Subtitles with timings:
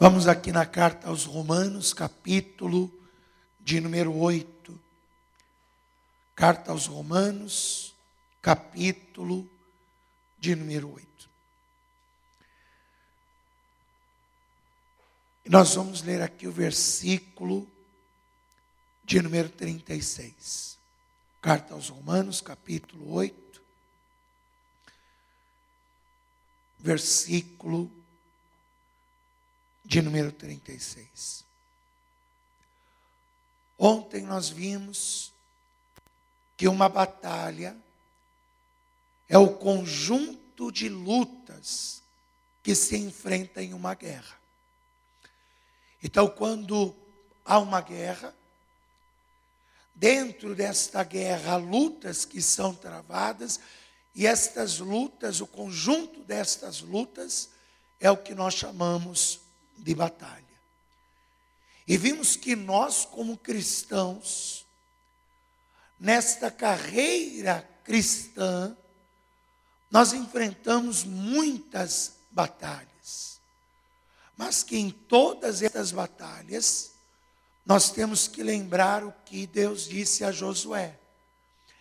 [0.00, 2.88] Vamos aqui na carta aos Romanos, capítulo
[3.58, 4.80] de número 8.
[6.36, 7.96] Carta aos Romanos,
[8.40, 9.50] capítulo
[10.38, 11.30] de número 8.
[15.46, 17.68] E nós vamos ler aqui o versículo
[19.02, 20.78] de número 36.
[21.42, 23.60] Carta aos Romanos, capítulo 8,
[26.78, 27.97] versículo
[29.88, 31.46] de número 36.
[33.78, 35.32] Ontem nós vimos
[36.58, 37.74] que uma batalha
[39.26, 42.02] é o conjunto de lutas
[42.62, 44.38] que se enfrenta em uma guerra.
[46.02, 46.94] Então, quando
[47.42, 48.34] há uma guerra,
[49.94, 53.58] dentro desta guerra há lutas que são travadas,
[54.14, 57.48] e estas lutas, o conjunto destas lutas,
[57.98, 59.47] é o que nós chamamos
[59.78, 60.44] de batalha.
[61.86, 64.66] E vimos que nós, como cristãos,
[65.98, 68.76] nesta carreira cristã,
[69.90, 73.40] nós enfrentamos muitas batalhas.
[74.36, 76.92] Mas que em todas essas batalhas,
[77.64, 80.98] nós temos que lembrar o que Deus disse a Josué: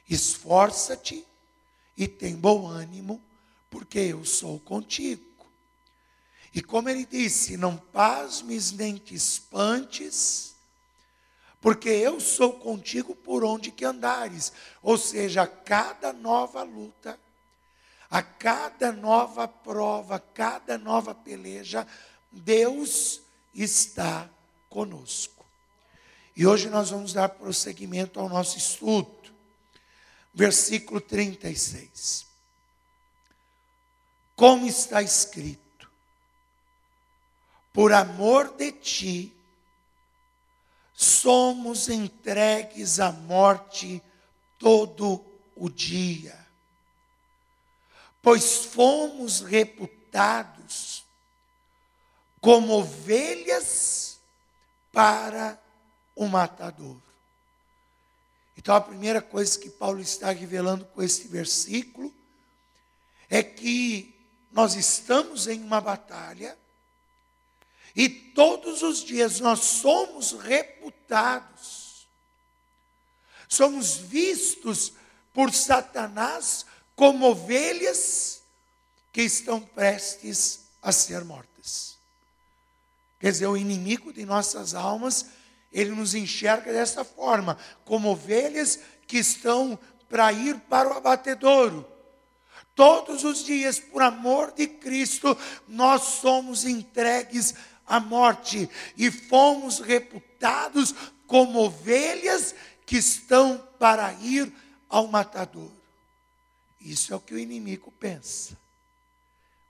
[0.09, 1.27] esforça-te
[1.97, 3.21] e tem bom ânimo,
[3.69, 5.26] porque eu sou contigo.
[6.53, 10.55] E como ele disse, não pasmes nem te espantes,
[11.59, 14.53] porque eu sou contigo por onde que andares.
[14.81, 17.19] Ou seja, a cada nova luta,
[18.09, 21.85] a cada nova prova, a cada nova peleja,
[22.31, 23.21] Deus
[23.53, 24.29] está
[24.69, 25.45] conosco.
[26.35, 29.11] E hoje nós vamos dar prosseguimento ao nosso estudo.
[30.33, 32.27] Versículo 36.
[34.35, 35.66] Como está escrito:
[37.77, 39.37] por amor de ti,
[40.95, 44.01] somos entregues à morte
[44.57, 45.23] todo
[45.55, 46.35] o dia,
[48.19, 51.05] pois fomos reputados
[52.41, 54.19] como ovelhas
[54.91, 55.61] para
[56.15, 56.97] o matador.
[58.57, 62.11] Então, a primeira coisa que Paulo está revelando com esse versículo
[63.29, 64.19] é que
[64.51, 66.57] nós estamos em uma batalha
[67.97, 72.07] e todos os dias nós somos reputados,
[73.49, 74.93] somos vistos
[75.33, 76.63] por Satanás
[76.95, 78.43] como ovelhas
[79.11, 81.97] que estão prestes a ser mortas.
[83.19, 85.25] Quer dizer, o inimigo de nossas almas,
[85.73, 91.83] ele nos enxerga dessa forma, como ovelhas que estão para ir para o abatedouro.
[92.75, 95.35] Todos os dias, por amor de Cristo,
[95.67, 97.55] nós somos entregues
[97.87, 100.93] a morte e fomos reputados
[101.25, 102.53] como ovelhas
[102.85, 104.51] que estão para ir
[104.89, 105.71] ao matador.
[106.81, 108.57] Isso é o que o inimigo pensa.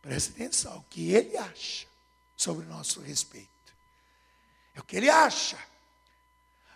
[0.02, 1.88] Preste atenção, o que ele acha
[2.36, 3.48] sobre o nosso respeito.
[4.76, 5.58] É o que ele acha.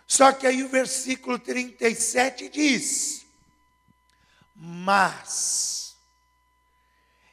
[0.06, 3.24] Só que aí o versículo 37 diz:
[4.54, 5.96] Mas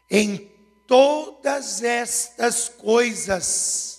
[0.09, 0.49] em
[0.87, 3.98] todas estas coisas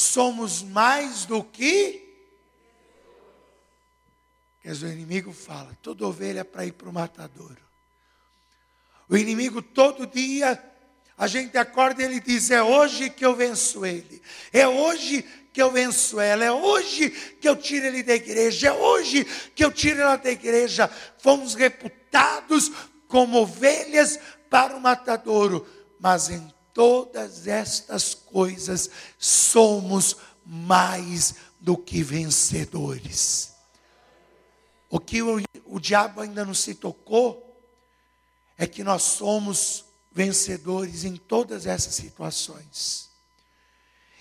[0.00, 2.08] somos mais do que.
[4.64, 7.60] Dizer, o inimigo fala, toda ovelha é para ir para o matadouro.
[9.08, 10.62] O inimigo todo dia,
[11.16, 14.22] a gente acorda e ele diz: é hoje que eu venço ele,
[14.52, 15.22] é hoje
[15.52, 19.24] que eu venço ela, é hoje que eu tiro ele da igreja, é hoje
[19.54, 20.88] que eu tiro ela da igreja.
[21.18, 22.70] Fomos reputados
[23.08, 24.18] como ovelhas
[24.48, 25.66] para o matadouro,
[25.98, 33.52] mas em todas estas coisas somos mais do que vencedores.
[34.88, 37.62] O que o, o diabo ainda não se tocou
[38.56, 43.10] é que nós somos vencedores em todas essas situações.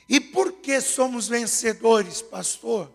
[0.09, 2.91] E por que somos vencedores, pastor?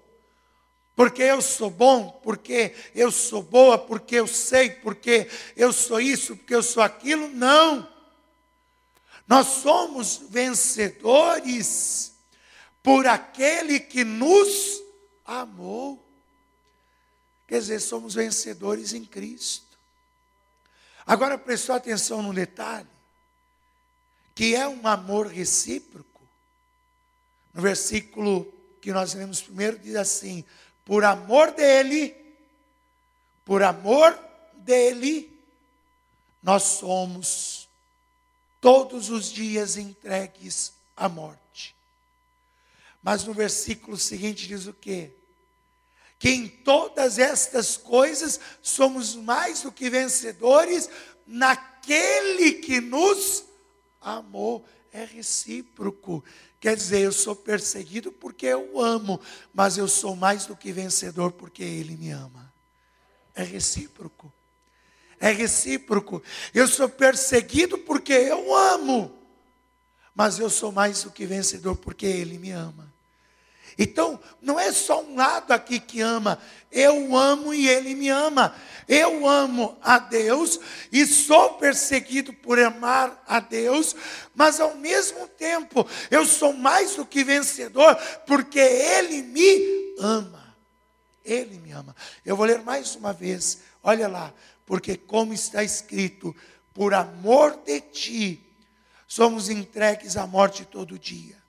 [0.95, 5.27] Porque eu sou bom, porque eu sou boa, porque eu sei, porque
[5.57, 7.29] eu sou isso, porque eu sou aquilo?
[7.31, 7.94] Não.
[9.27, 12.15] Nós somos vencedores
[12.83, 14.83] por aquele que nos
[15.25, 16.05] amou.
[17.47, 19.79] Quer dizer, somos vencedores em Cristo.
[21.07, 22.89] Agora prestou atenção no detalhe,
[24.35, 26.23] que é um amor recíproco.
[27.53, 30.45] No versículo que nós lemos primeiro, diz assim:
[30.85, 32.15] por amor dele,
[33.45, 34.19] por amor
[34.57, 35.31] dele,
[36.43, 37.64] nós somos
[38.65, 41.77] todos os dias entregues à morte.
[43.03, 45.11] Mas no versículo seguinte diz o quê?
[46.19, 50.89] Que em todas estas coisas somos mais do que vencedores
[51.27, 53.45] naquele que nos
[54.01, 54.67] amou.
[54.91, 56.25] É recíproco.
[56.59, 59.21] Quer dizer, eu sou perseguido porque eu amo,
[59.53, 62.51] mas eu sou mais do que vencedor porque Ele me ama.
[63.35, 64.33] É recíproco.
[65.25, 66.23] É recíproco.
[66.53, 69.11] Eu sou perseguido porque eu amo,
[70.15, 72.93] mas eu sou mais do que vencedor porque Ele me ama.
[73.79, 76.39] Então, não é só um lado aqui que ama,
[76.71, 78.55] eu amo e ele me ama.
[78.87, 80.61] Eu amo a Deus
[80.93, 83.97] e sou perseguido por amar a Deus,
[84.35, 90.55] mas ao mesmo tempo eu sou mais do que vencedor, porque Ele me ama.
[91.25, 91.97] Ele me ama.
[92.25, 94.33] Eu vou ler mais uma vez, olha lá,
[94.67, 96.35] porque como está escrito,
[96.73, 98.47] por amor de ti,
[99.07, 101.45] somos entregues à morte todo dia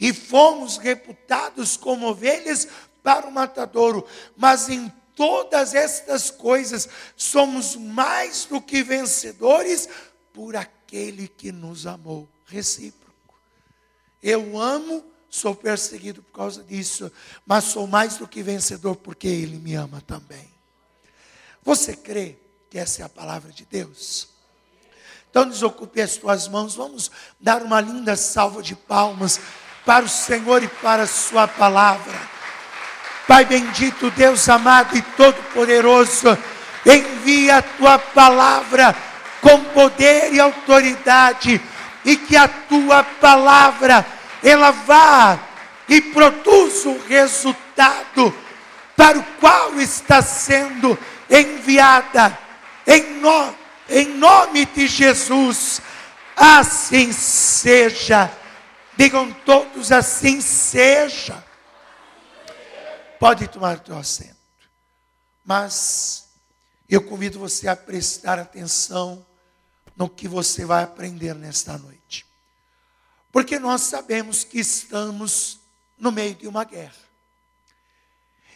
[0.00, 2.68] e fomos reputados como ovelhas
[3.02, 4.06] para o matadouro,
[4.36, 9.88] mas em todas estas coisas somos mais do que vencedores
[10.32, 12.28] por aquele que nos amou.
[12.46, 13.34] Recíproco.
[14.22, 17.10] Eu amo, sou perseguido por causa disso,
[17.44, 20.57] mas sou mais do que vencedor porque Ele me ama também.
[21.64, 22.36] Você crê
[22.70, 24.28] que essa é a palavra de Deus?
[25.30, 29.40] Então desocupe as tuas mãos, vamos dar uma linda salva de palmas
[29.84, 32.18] para o Senhor e para a Sua palavra.
[33.26, 36.36] Pai bendito, Deus amado e todo-poderoso,
[36.86, 38.96] envia a Tua palavra
[39.40, 41.60] com poder e autoridade,
[42.04, 44.04] e que a Tua palavra,
[44.42, 45.38] ela vá
[45.88, 48.34] e produza o resultado
[48.96, 52.36] para o qual está sendo enviada,
[52.86, 53.54] em, no,
[53.88, 55.80] em nome de Jesus,
[56.36, 58.30] assim seja.
[58.96, 61.44] Digam todos assim seja.
[63.18, 64.36] Pode tomar o teu assento.
[65.44, 66.28] Mas
[66.88, 69.24] eu convido você a prestar atenção
[69.96, 72.26] no que você vai aprender nesta noite.
[73.30, 75.60] Porque nós sabemos que estamos
[75.98, 77.08] no meio de uma guerra.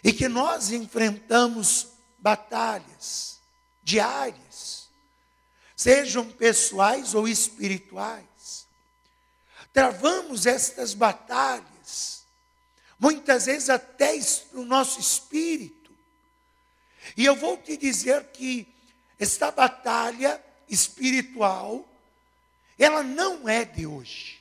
[0.02, 1.91] E que nós enfrentamos
[2.22, 3.40] batalhas
[3.82, 4.88] diárias,
[5.76, 8.32] sejam pessoais ou espirituais
[9.72, 12.24] travamos estas batalhas,
[12.98, 14.18] muitas vezes até
[14.52, 15.90] no nosso espírito.
[17.16, 18.68] E eu vou te dizer que
[19.18, 21.88] esta batalha espiritual,
[22.78, 24.40] ela não é de hoje.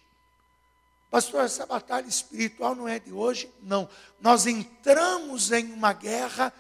[1.09, 3.51] Pastor, essa batalha espiritual não é de hoje?
[3.61, 3.89] Não.
[4.19, 6.53] Nós entramos em uma guerra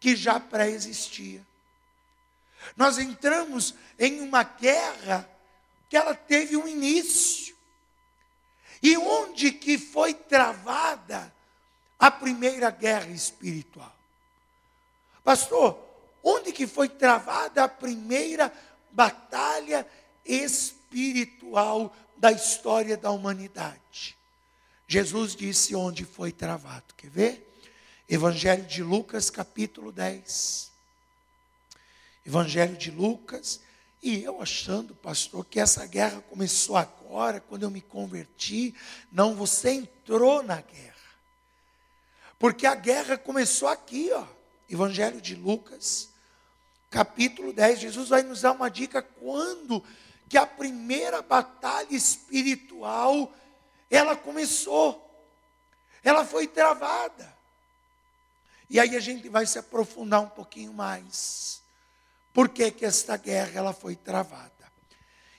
[0.00, 1.44] que já pré-existia.
[2.76, 5.28] Nós entramos em uma guerra
[5.88, 7.56] que ela teve um início.
[8.82, 11.32] E onde que foi travada
[11.98, 13.94] a primeira guerra espiritual?
[15.24, 15.78] Pastor,
[16.22, 18.52] onde que foi travada a primeira
[18.90, 19.86] batalha
[20.24, 24.16] espiritual da história da humanidade?
[24.86, 26.94] Jesus disse onde foi travado.
[26.96, 27.47] Quer ver?
[28.10, 30.72] Evangelho de Lucas, capítulo 10.
[32.24, 33.60] Evangelho de Lucas,
[34.02, 38.74] e eu achando, pastor, que essa guerra começou agora, quando eu me converti.
[39.12, 40.94] Não, você entrou na guerra.
[42.38, 44.24] Porque a guerra começou aqui, ó.
[44.70, 46.08] Evangelho de Lucas,
[46.90, 47.78] capítulo 10.
[47.78, 49.84] Jesus vai nos dar uma dica quando
[50.30, 53.34] que a primeira batalha espiritual
[53.90, 55.04] ela começou.
[56.02, 57.37] Ela foi travada.
[58.70, 61.62] E aí a gente vai se aprofundar um pouquinho mais.
[62.32, 64.52] Por que, que esta guerra ela foi travada?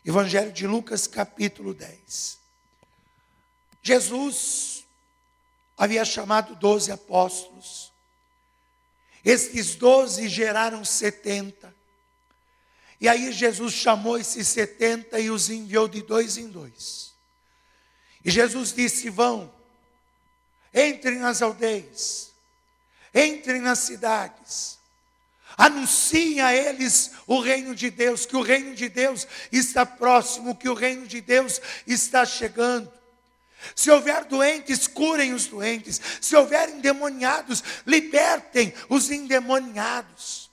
[0.03, 2.39] Evangelho de Lucas, capítulo 10.
[3.81, 4.85] Jesus
[5.77, 7.93] havia chamado doze apóstolos.
[9.23, 11.73] Estes doze geraram setenta.
[12.99, 17.13] E aí Jesus chamou esses setenta e os enviou de dois em dois.
[18.23, 19.53] E Jesus disse: Vão,
[20.73, 22.28] entrem nas aldeias,
[23.13, 24.79] entrem nas cidades,
[25.59, 30.69] Anunciem a eles o reino de Deus, que o reino de Deus está próximo, que
[30.69, 32.89] o reino de Deus está chegando.
[33.75, 35.99] Se houver doentes, curem os doentes.
[36.21, 40.49] Se houver endemoniados, libertem os endemoniados.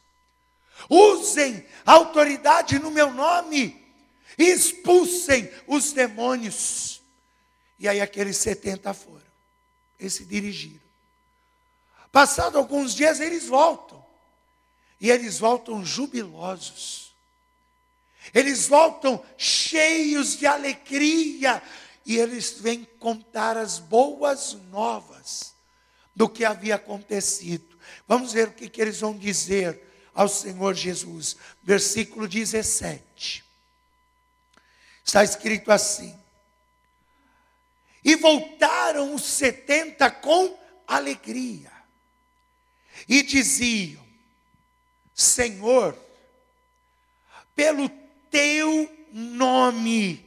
[0.91, 3.81] Usem a autoridade no meu nome
[4.37, 7.01] e expulsem os demônios.
[7.79, 9.23] E aí aqueles 70 foram.
[10.01, 10.86] Eles se dirigiram.
[12.17, 14.03] Passado alguns dias, eles voltam.
[14.99, 17.15] E eles voltam jubilosos.
[18.33, 21.63] Eles voltam cheios de alegria
[22.07, 25.55] e eles vêm contar as boas novas
[26.15, 27.79] do que havia acontecido.
[28.09, 29.79] Vamos ver o que, que eles vão dizer
[30.15, 31.37] ao Senhor Jesus.
[31.63, 33.45] Versículo 17.
[35.05, 36.19] Está escrito assim:
[38.03, 40.59] E voltaram os setenta com
[40.89, 41.76] alegria,
[43.09, 44.05] e diziam:
[45.15, 45.97] Senhor,
[47.55, 47.89] pelo
[48.31, 50.27] teu nome,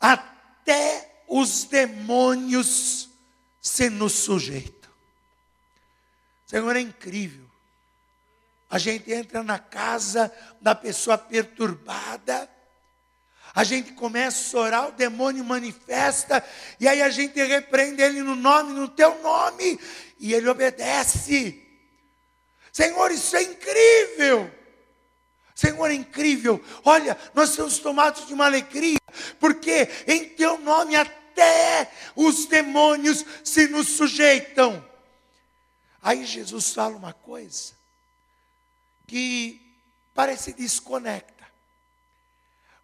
[0.00, 3.08] até os demônios
[3.60, 4.90] se nos sujeitam.
[6.46, 7.48] Senhor, é incrível.
[8.70, 12.50] A gente entra na casa da pessoa perturbada,
[13.54, 16.44] a gente começa a orar, o demônio manifesta,
[16.78, 19.78] e aí a gente repreende ele no nome, no teu nome,
[20.18, 21.64] e ele obedece.
[22.72, 24.50] Senhor, isso é incrível.
[25.54, 26.64] Senhor, é incrível.
[26.84, 28.98] Olha, nós somos tomados de uma alegria,
[29.40, 34.84] porque em teu nome até os demônios se nos sujeitam.
[36.00, 37.72] Aí Jesus fala uma coisa
[39.06, 39.60] que
[40.14, 41.37] parece desconecta,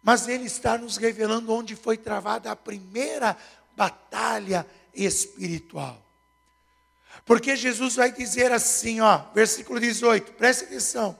[0.05, 3.35] mas ele está nos revelando onde foi travada a primeira
[3.75, 5.99] batalha espiritual.
[7.25, 11.17] Porque Jesus vai dizer assim, ó, versículo 18, preste atenção.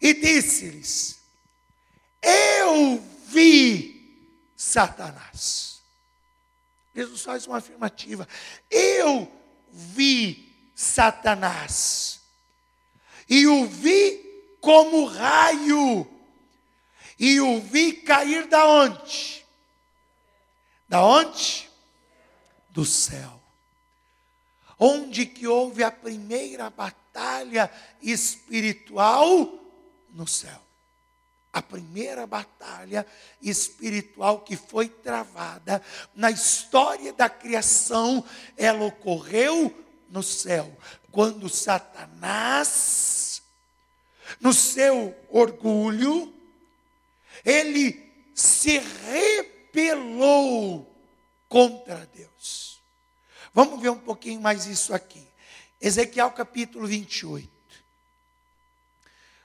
[0.00, 1.18] E disse-lhes:
[2.22, 5.82] Eu vi Satanás.
[6.94, 8.26] Jesus faz uma afirmativa.
[8.70, 9.30] Eu
[9.70, 12.20] vi Satanás.
[13.28, 16.15] E o vi como raio.
[17.18, 19.44] E o vi cair da onde?
[20.88, 21.68] Da onde?
[22.70, 23.40] Do céu.
[24.78, 27.70] Onde que houve a primeira batalha
[28.02, 29.58] espiritual?
[30.10, 30.60] No céu.
[31.50, 33.06] A primeira batalha
[33.40, 35.82] espiritual que foi travada
[36.14, 38.22] na história da criação,
[38.58, 39.74] ela ocorreu
[40.10, 40.70] no céu,
[41.10, 43.42] quando Satanás,
[44.38, 46.35] no seu orgulho,
[47.44, 50.94] ele se rebelou
[51.48, 52.80] contra Deus.
[53.52, 55.26] Vamos ver um pouquinho mais isso aqui.
[55.80, 57.50] Ezequiel capítulo 28.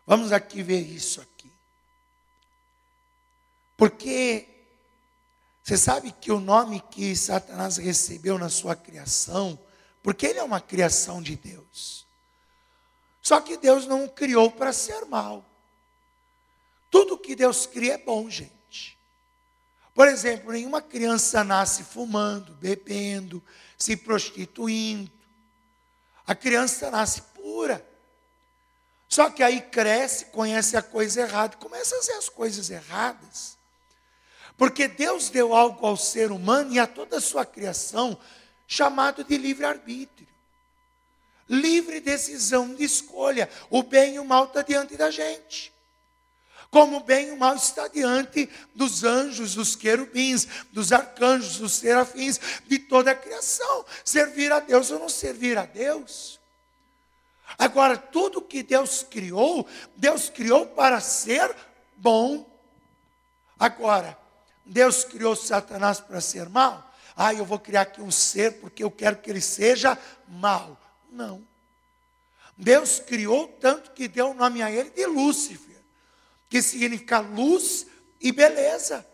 [0.05, 1.51] Vamos aqui ver isso aqui.
[3.77, 4.48] Porque
[5.63, 9.57] você sabe que o nome que Satanás recebeu na sua criação,
[10.03, 12.05] porque ele é uma criação de Deus.
[13.21, 15.45] Só que Deus não o criou para ser mal.
[16.91, 19.00] Tudo que Deus cria é bom, gente.
[19.95, 23.41] Por exemplo, nenhuma criança nasce fumando, bebendo,
[23.77, 25.10] se prostituindo.
[26.27, 27.86] A criança nasce pura.
[29.07, 33.57] Só que aí cresce, conhece a coisa errada, começa a fazer as coisas erradas.
[34.57, 38.17] Porque Deus deu algo ao ser humano e a toda a sua criação
[38.67, 40.27] chamado de livre-arbítrio.
[41.48, 43.50] Livre decisão de escolha.
[43.69, 45.71] O bem e o mal está diante da gente
[46.71, 52.79] como bem o mal está diante dos anjos, dos querubins, dos arcanjos, dos serafins, de
[52.79, 53.85] toda a criação.
[54.05, 56.39] Servir a Deus ou não servir a Deus.
[57.59, 61.53] Agora, tudo que Deus criou, Deus criou para ser
[61.97, 62.49] bom.
[63.59, 64.17] Agora,
[64.65, 66.89] Deus criou Satanás para ser mal?
[67.17, 70.79] Ah, eu vou criar aqui um ser porque eu quero que ele seja mal.
[71.11, 71.45] Não.
[72.55, 75.70] Deus criou tanto que deu o nome a ele de Lúcifer
[76.51, 77.88] que significa luz
[78.20, 79.08] e beleza.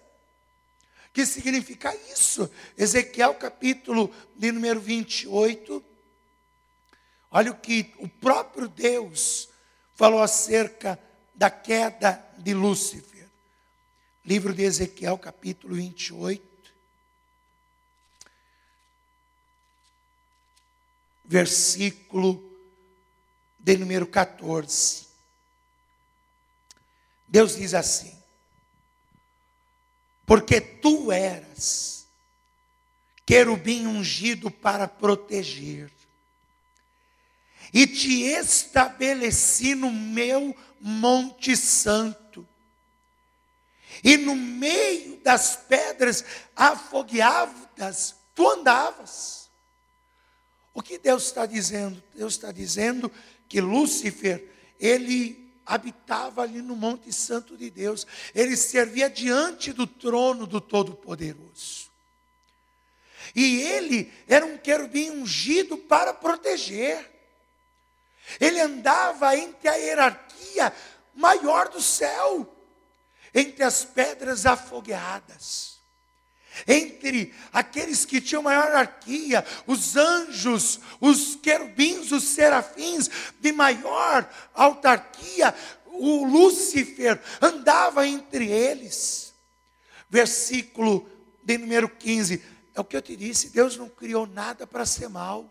[1.14, 2.50] Que significa isso?
[2.76, 5.86] Ezequiel capítulo de número 28.
[7.30, 9.50] Olha o que o próprio Deus
[9.94, 11.00] falou acerca
[11.36, 13.30] da queda de Lúcifer.
[14.26, 16.44] Livro de Ezequiel, capítulo 28.
[21.24, 22.44] Versículo
[23.60, 25.07] de número 14.
[27.28, 28.18] Deus diz assim:
[30.26, 32.08] Porque tu eras
[33.26, 35.92] querubim ungido para proteger,
[37.74, 42.48] e te estabeleci no meu monte santo,
[44.02, 46.24] e no meio das pedras
[46.56, 49.50] afogueadas tu andavas.
[50.74, 52.02] O que Deus está dizendo?
[52.14, 53.12] Deus está dizendo
[53.50, 54.48] que Lúcifer,
[54.80, 58.08] ele habitava ali no Monte Santo de Deus.
[58.34, 61.92] Ele servia diante do trono do Todo-Poderoso.
[63.36, 67.12] E ele era um querubim ungido para proteger.
[68.40, 70.74] Ele andava entre a hierarquia
[71.14, 72.52] maior do céu,
[73.34, 75.77] entre as pedras afogueadas.
[76.66, 83.10] Entre aqueles que tinham maior hierarquia, os anjos, os querubins, os serafins
[83.40, 85.54] de maior autarquia,
[85.86, 89.34] o Lúcifer andava entre eles.
[90.10, 91.10] Versículo
[91.44, 95.10] de número 15, é o que eu te disse: Deus não criou nada para ser
[95.10, 95.50] mal,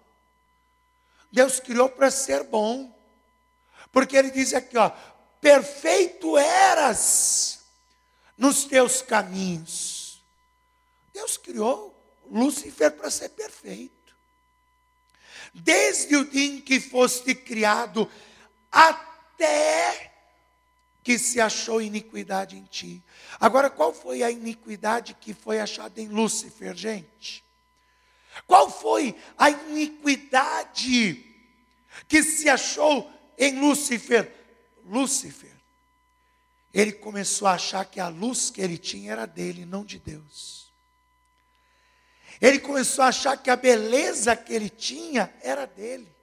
[1.30, 2.94] Deus criou para ser bom,
[3.92, 4.90] porque Ele diz aqui, ó,
[5.40, 7.60] perfeito eras
[8.36, 9.95] nos teus caminhos.
[11.16, 11.94] Deus criou
[12.30, 14.14] Lúcifer para ser perfeito.
[15.54, 18.06] Desde o dia em que foste criado
[18.70, 20.12] até
[21.02, 23.02] que se achou iniquidade em ti.
[23.40, 27.42] Agora, qual foi a iniquidade que foi achada em Lúcifer, gente?
[28.46, 31.24] Qual foi a iniquidade
[32.06, 34.30] que se achou em Lúcifer?
[34.84, 35.56] Lúcifer
[36.74, 40.65] ele começou a achar que a luz que ele tinha era dele, não de Deus.
[42.40, 46.14] Ele começou a achar que a beleza que ele tinha era dele.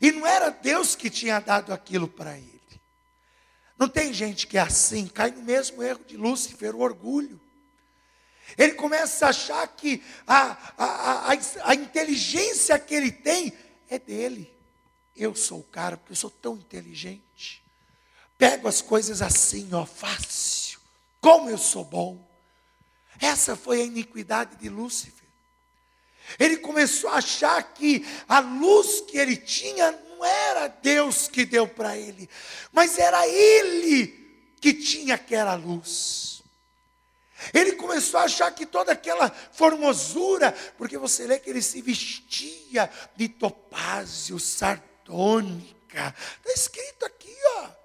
[0.00, 2.60] E não era Deus que tinha dado aquilo para ele.
[3.78, 7.40] Não tem gente que é assim, cai no mesmo erro de Lúcifer, o orgulho.
[8.56, 13.52] Ele começa a achar que a, a, a, a inteligência que ele tem
[13.88, 14.52] é dele.
[15.16, 17.64] Eu sou o cara, porque eu sou tão inteligente
[18.38, 20.78] pego as coisas assim, ó, fácil.
[21.20, 22.23] Como eu sou bom.
[23.20, 25.24] Essa foi a iniquidade de Lúcifer.
[26.38, 31.68] Ele começou a achar que a luz que ele tinha não era Deus que deu
[31.68, 32.28] para ele,
[32.72, 34.06] mas era ele
[34.60, 36.42] que tinha aquela luz.
[37.52, 42.90] Ele começou a achar que toda aquela formosura, porque você lê que ele se vestia
[43.14, 47.83] de topázio, sardônica, está escrito aqui, ó.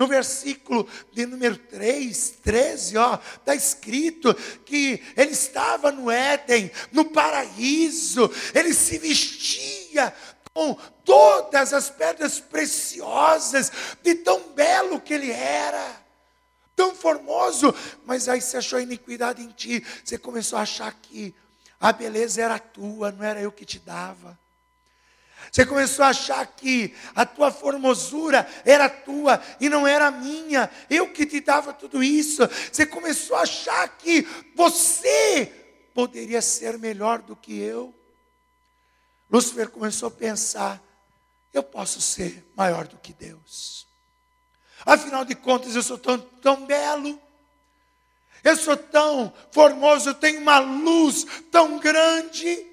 [0.00, 4.32] No versículo de número 3, 13, ó, está escrito
[4.64, 10.14] que ele estava no Éden, no paraíso, ele se vestia
[10.54, 10.72] com
[11.04, 13.70] todas as pedras preciosas,
[14.02, 16.02] de tão belo que ele era,
[16.74, 17.74] tão formoso,
[18.06, 21.34] mas aí você achou iniquidade em ti, você começou a achar que
[21.78, 24.38] a beleza era tua, não era eu que te dava.
[25.50, 30.70] Você começou a achar que a tua formosura era tua e não era minha.
[30.88, 32.42] Eu que te dava tudo isso.
[32.72, 34.22] Você começou a achar que
[34.54, 35.52] você
[35.92, 37.94] poderia ser melhor do que eu.
[39.30, 40.80] Lúcifer começou a pensar:
[41.52, 43.88] eu posso ser maior do que Deus.
[44.86, 47.20] Afinal de contas, eu sou tão, tão belo.
[48.42, 52.69] Eu sou tão formoso, eu tenho uma luz tão grande.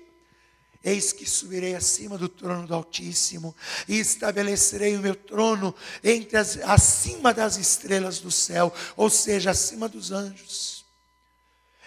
[0.88, 3.54] Eis que subirei acima do trono do Altíssimo
[3.90, 9.90] e estabelecerei o meu trono entre as, acima das estrelas do céu, ou seja, acima
[9.90, 10.86] dos anjos.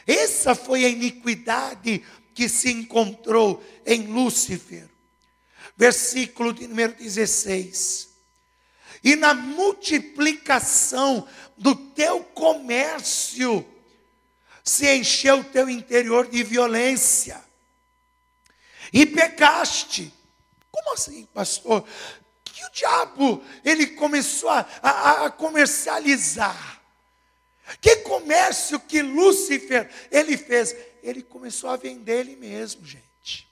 [0.06, 4.86] Essa foi a iniquidade que se encontrou em Lúcifer.
[5.78, 8.06] Versículo de número 16.
[9.02, 13.66] E na multiplicação do teu comércio
[14.62, 17.48] se encheu o teu interior de violência
[18.92, 20.12] e pecaste.
[20.70, 21.84] Como assim, pastor?
[22.44, 26.80] Que o diabo ele começou a, a, a comercializar.
[27.80, 30.74] Que comércio que Lúcifer ele fez?
[31.02, 33.48] Ele começou a vender ele mesmo, gente.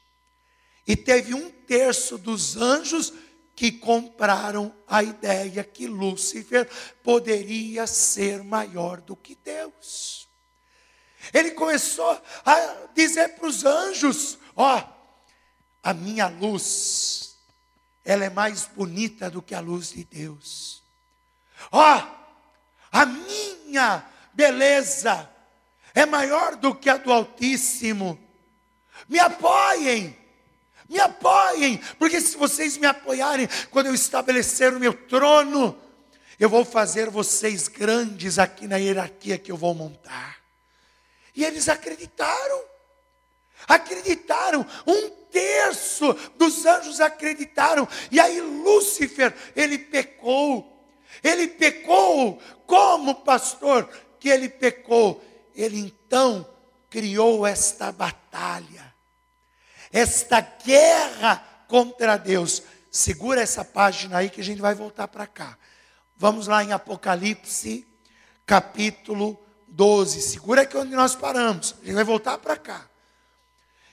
[0.86, 3.12] E teve um terço dos anjos
[3.54, 6.68] que compraram a ideia que Lúcifer
[7.02, 10.28] poderia ser maior do que Deus.
[11.32, 14.82] Ele começou a dizer para os anjos: ó,
[15.82, 17.36] a minha luz,
[18.04, 20.82] ela é mais bonita do que a luz de Deus.
[21.70, 22.18] Ó, oh,
[22.90, 25.28] a minha beleza
[25.94, 28.18] é maior do que a do Altíssimo.
[29.08, 30.16] Me apoiem,
[30.88, 35.78] me apoiem, porque se vocês me apoiarem, quando eu estabelecer o meu trono,
[36.38, 40.38] eu vou fazer vocês grandes aqui na hierarquia que eu vou montar.
[41.34, 42.64] E eles acreditaram,
[43.66, 44.66] acreditaram.
[44.86, 47.88] Um terço dos anjos acreditaram.
[48.10, 50.74] E aí Lúcifer, ele pecou.
[51.22, 55.22] Ele pecou como pastor que ele pecou.
[55.54, 56.48] Ele então
[56.90, 58.94] criou esta batalha.
[59.92, 62.62] Esta guerra contra Deus.
[62.90, 65.58] Segura essa página aí que a gente vai voltar para cá.
[66.16, 67.86] Vamos lá em Apocalipse,
[68.44, 70.20] capítulo 12.
[70.20, 71.76] Segura aqui onde nós paramos.
[71.80, 72.88] A gente vai voltar para cá.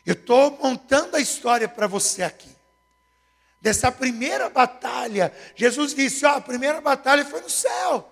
[0.06, 2.54] Eu estou montando a história para você aqui.
[3.60, 8.12] Dessa primeira batalha, Jesus disse: ó, a primeira batalha foi no céu.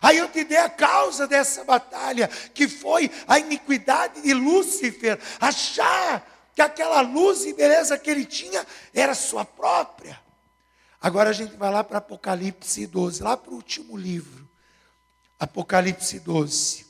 [0.00, 6.24] Aí eu te dei a causa dessa batalha, que foi a iniquidade de Lúcifer, achar
[6.54, 10.18] que aquela luz e beleza que ele tinha era sua própria.
[11.00, 14.48] Agora a gente vai lá para Apocalipse 12, lá para o último livro.
[15.38, 16.86] Apocalipse 12,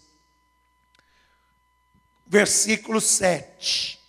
[2.31, 4.01] versículo 7.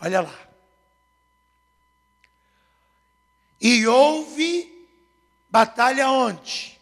[0.00, 0.48] Olha lá.
[3.60, 4.88] E houve
[5.50, 6.78] batalha onde?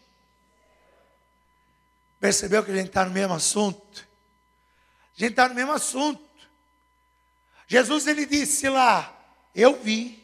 [2.19, 4.07] Percebeu que a gente está no mesmo assunto?
[5.15, 6.23] A gente está no mesmo assunto.
[7.67, 9.19] Jesus ele disse lá:
[9.55, 10.23] Eu vi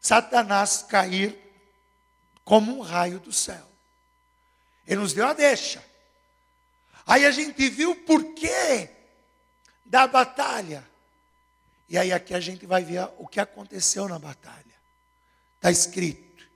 [0.00, 1.38] Satanás cair
[2.42, 3.68] como um raio do céu.
[4.86, 5.91] Ele nos deu a deixa.
[7.06, 8.90] Aí a gente viu o porquê
[9.84, 10.88] da batalha.
[11.88, 14.74] E aí aqui a gente vai ver o que aconteceu na batalha.
[15.56, 16.48] Está escrito: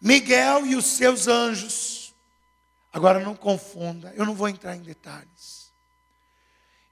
[0.00, 2.12] Miguel e os seus anjos.
[2.92, 5.70] Agora não confunda, eu não vou entrar em detalhes.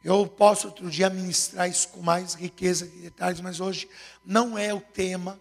[0.05, 3.89] Eu posso outro dia ministrar isso com mais riqueza de detalhes, mas hoje
[4.25, 5.41] não é o tema.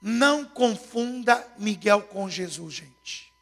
[0.00, 3.32] Não confunda Miguel com Jesus, gente.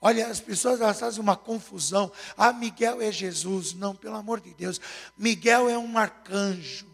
[0.00, 2.12] Olha, as pessoas elas fazem uma confusão.
[2.36, 3.72] Ah, Miguel é Jesus.
[3.72, 4.80] Não, pelo amor de Deus.
[5.16, 6.86] Miguel é um arcanjo.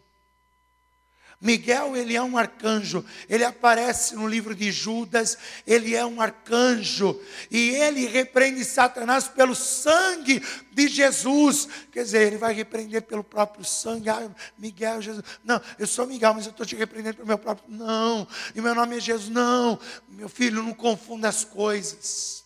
[1.43, 5.37] Miguel, ele é um arcanjo, ele aparece no livro de Judas,
[5.67, 11.69] ele é um arcanjo, e ele repreende Satanás pelo sangue de Jesus.
[11.91, 14.09] Quer dizer, ele vai repreender pelo próprio sangue.
[14.09, 15.25] Ah, Miguel, Jesus.
[15.43, 17.69] Não, eu sou Miguel, mas eu estou te repreendendo pelo meu próprio.
[17.69, 19.29] Não, e meu nome é Jesus.
[19.29, 22.41] Não, meu filho, não confunda as coisas.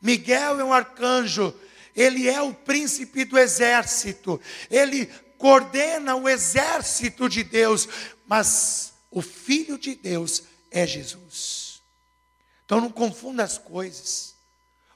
[0.00, 1.54] Miguel é um arcanjo,
[1.94, 5.06] ele é o príncipe do exército, ele
[5.36, 7.88] coordena o exército de Deus,
[8.26, 11.82] mas o Filho de Deus é Jesus.
[12.64, 14.36] Então não confunda as coisas.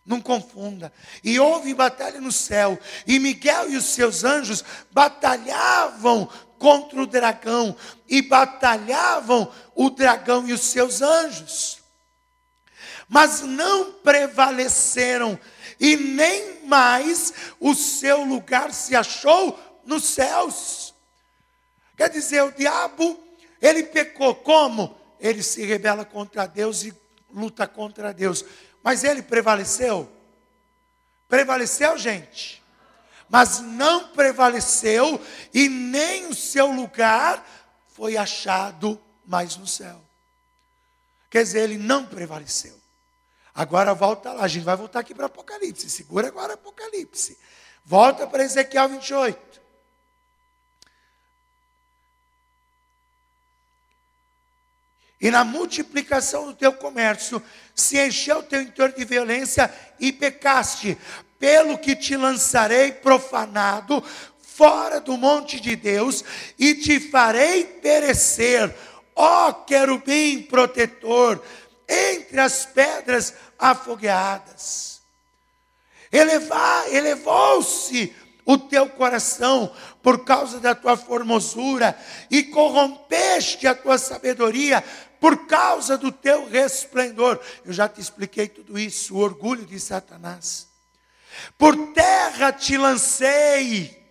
[0.05, 0.93] Não confunda.
[1.23, 7.77] E houve batalha no céu, e Miguel e os seus anjos batalhavam contra o dragão,
[8.09, 11.82] e batalhavam o dragão e os seus anjos.
[13.13, 15.39] Mas não prevaleceram,
[15.79, 20.95] e nem mais o seu lugar se achou nos céus.
[21.95, 23.23] Quer dizer, o diabo,
[23.61, 24.99] ele pecou como?
[25.21, 26.95] Ele se rebela contra Deus e
[27.31, 28.47] luta contra Deus.
[28.83, 30.11] Mas ele prevaleceu?
[31.29, 32.63] Prevaleceu, gente?
[33.29, 35.21] Mas não prevaleceu
[35.53, 37.47] e nem o seu lugar
[37.89, 40.03] foi achado mais no céu.
[41.29, 42.82] Quer dizer, ele não prevaleceu.
[43.55, 45.91] Agora volta lá, a gente vai voltar aqui para Apocalipse.
[45.91, 47.39] Segura agora Apocalipse.
[47.85, 49.53] Volta para Ezequiel 28.
[55.23, 57.41] e na multiplicação do teu comércio
[57.73, 60.99] se encheu o teu interior de violência e pecaste,
[61.39, 64.03] pelo que te lançarei profanado
[64.41, 66.25] fora do monte de Deus
[66.59, 68.75] e te farei perecer,
[69.15, 71.41] ó querubim protetor,
[71.93, 75.03] entre as pedras afogueadas.
[76.91, 81.97] Elevou-se o teu coração por causa da tua formosura
[82.31, 84.83] e corrompeste a tua sabedoria
[85.21, 87.41] por causa do teu resplendor.
[87.65, 90.69] Eu já te expliquei tudo isso, o orgulho de Satanás.
[91.57, 94.05] Por terra te lancei,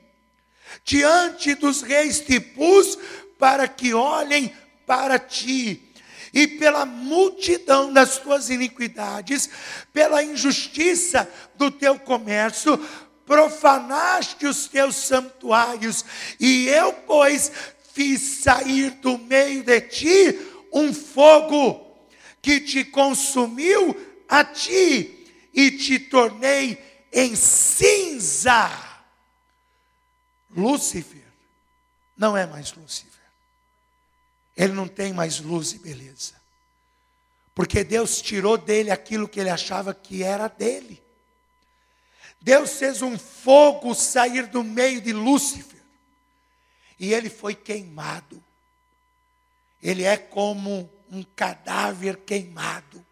[0.84, 2.98] diante dos reis te pus,
[3.38, 5.91] para que olhem para ti.
[6.34, 9.50] E pela multidão das tuas iniquidades,
[9.92, 12.78] pela injustiça do teu comércio,
[13.26, 16.04] profanaste os teus santuários,
[16.40, 17.52] e eu, pois,
[17.94, 20.40] fiz sair do meio de ti
[20.74, 22.08] um fogo
[22.42, 23.96] que te consumiu
[24.28, 26.78] a ti e te tornei
[27.12, 28.70] em cinza.
[30.56, 31.22] Lúcifer
[32.18, 33.11] não é mais Lúcifer.
[34.62, 36.34] Ele não tem mais luz e beleza.
[37.56, 41.02] Porque Deus tirou dele aquilo que ele achava que era dele.
[42.40, 45.82] Deus fez um fogo sair do meio de Lúcifer.
[47.00, 48.42] E ele foi queimado
[49.82, 53.04] ele é como um cadáver queimado.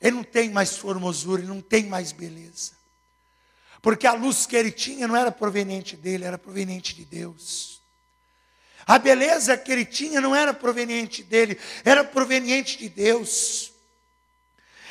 [0.00, 2.72] Ele não tem mais formosura, ele não tem mais beleza.
[3.80, 7.80] Porque a luz que ele tinha não era proveniente dele, era proveniente de Deus.
[8.86, 13.72] A beleza que ele tinha não era proveniente dele, era proveniente de Deus.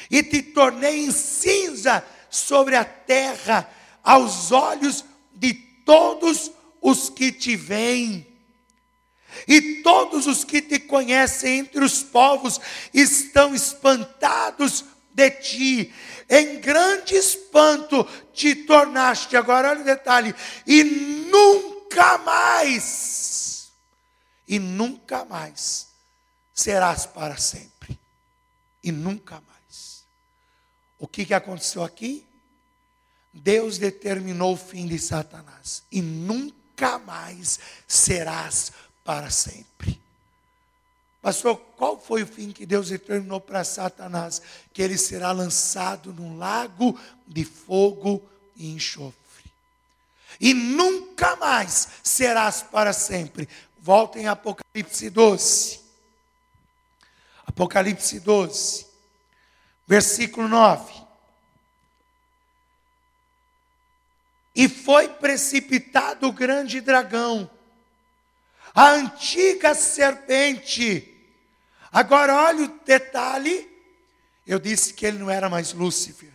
[0.10, 3.70] E te tornei em cinza sobre a terra,
[4.04, 6.52] aos olhos de todos
[6.82, 8.28] os que te veem.
[9.48, 12.60] E todos os que te conhecem entre os povos
[12.94, 15.94] estão espantados de ti.
[16.30, 19.36] Em grande espanto te tornaste.
[19.36, 20.34] Agora olha o detalhe.
[20.66, 23.53] E nunca mais,
[24.48, 25.90] e nunca mais
[26.54, 28.00] serás para sempre.
[28.84, 30.04] E nunca mais.
[31.00, 32.26] O que, que aconteceu aqui?
[33.34, 35.84] Deus determinou o fim de Satanás.
[35.92, 38.72] E nunca mais serás
[39.04, 40.00] para sempre.
[41.22, 44.42] Pastor, qual foi o fim que Deus determinou para Satanás?
[44.74, 48.22] Que ele será lançado num lago de fogo
[48.58, 49.14] e enxofre.
[50.40, 53.48] E nunca mais serás para sempre.
[53.84, 55.82] Volta em Apocalipse 12.
[57.46, 58.88] Apocalipse 12,
[59.86, 61.04] versículo 9.
[64.56, 67.50] E foi precipitado o grande dragão
[68.74, 71.14] a antiga serpente.
[71.92, 73.70] Agora olha o detalhe.
[74.48, 76.33] Eu disse que ele não era mais Lúcifer.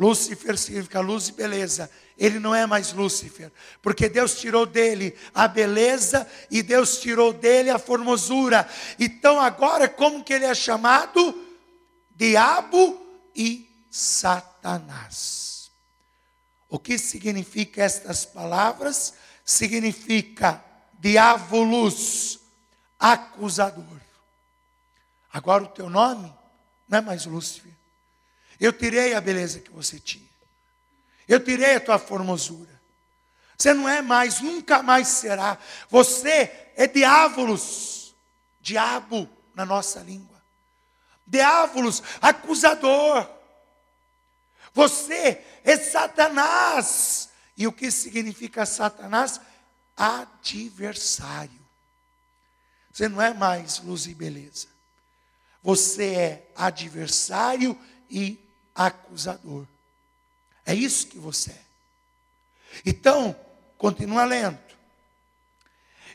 [0.00, 1.90] Lúcifer significa luz e beleza.
[2.16, 7.68] Ele não é mais Lúcifer, porque Deus tirou dele a beleza e Deus tirou dele
[7.68, 8.66] a formosura.
[8.98, 11.46] Então agora como que ele é chamado?
[12.16, 12.98] Diabo
[13.36, 15.70] e Satanás.
[16.66, 19.12] O que significa estas palavras?
[19.44, 20.64] Significa
[20.98, 22.40] diabolos,
[22.98, 24.00] acusador.
[25.30, 26.32] Agora o teu nome
[26.88, 27.79] não é mais Lúcifer.
[28.60, 30.28] Eu tirei a beleza que você tinha.
[31.26, 32.80] Eu tirei a tua formosura.
[33.56, 35.58] Você não é mais, nunca mais será.
[35.88, 38.14] Você é diabolos,
[38.60, 40.40] diabo na nossa língua.
[41.26, 43.28] Diabolos, acusador.
[44.74, 47.30] Você é Satanás.
[47.56, 49.40] E o que significa Satanás?
[50.00, 51.60] adversário.
[52.90, 54.66] Você não é mais luz e beleza.
[55.62, 58.38] Você é adversário e
[58.74, 59.66] acusador.
[60.64, 61.60] É isso que você é.
[62.84, 63.34] Então,
[63.76, 64.58] continua lendo.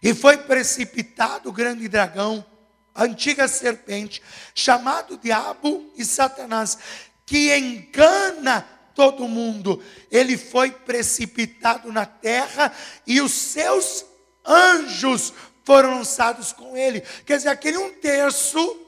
[0.01, 2.45] E foi precipitado o grande dragão,
[2.93, 4.21] a antiga serpente,
[4.53, 6.77] chamado Diabo e Satanás,
[7.25, 8.61] que engana
[8.93, 9.83] todo mundo.
[10.09, 12.71] Ele foi precipitado na terra
[13.05, 14.05] e os seus
[14.45, 17.01] anjos foram lançados com ele.
[17.25, 18.81] Quer dizer, aquele um terço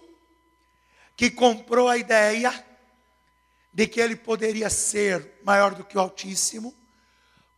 [1.16, 2.67] que comprou a ideia
[3.78, 6.74] de que ele poderia ser maior do que o Altíssimo,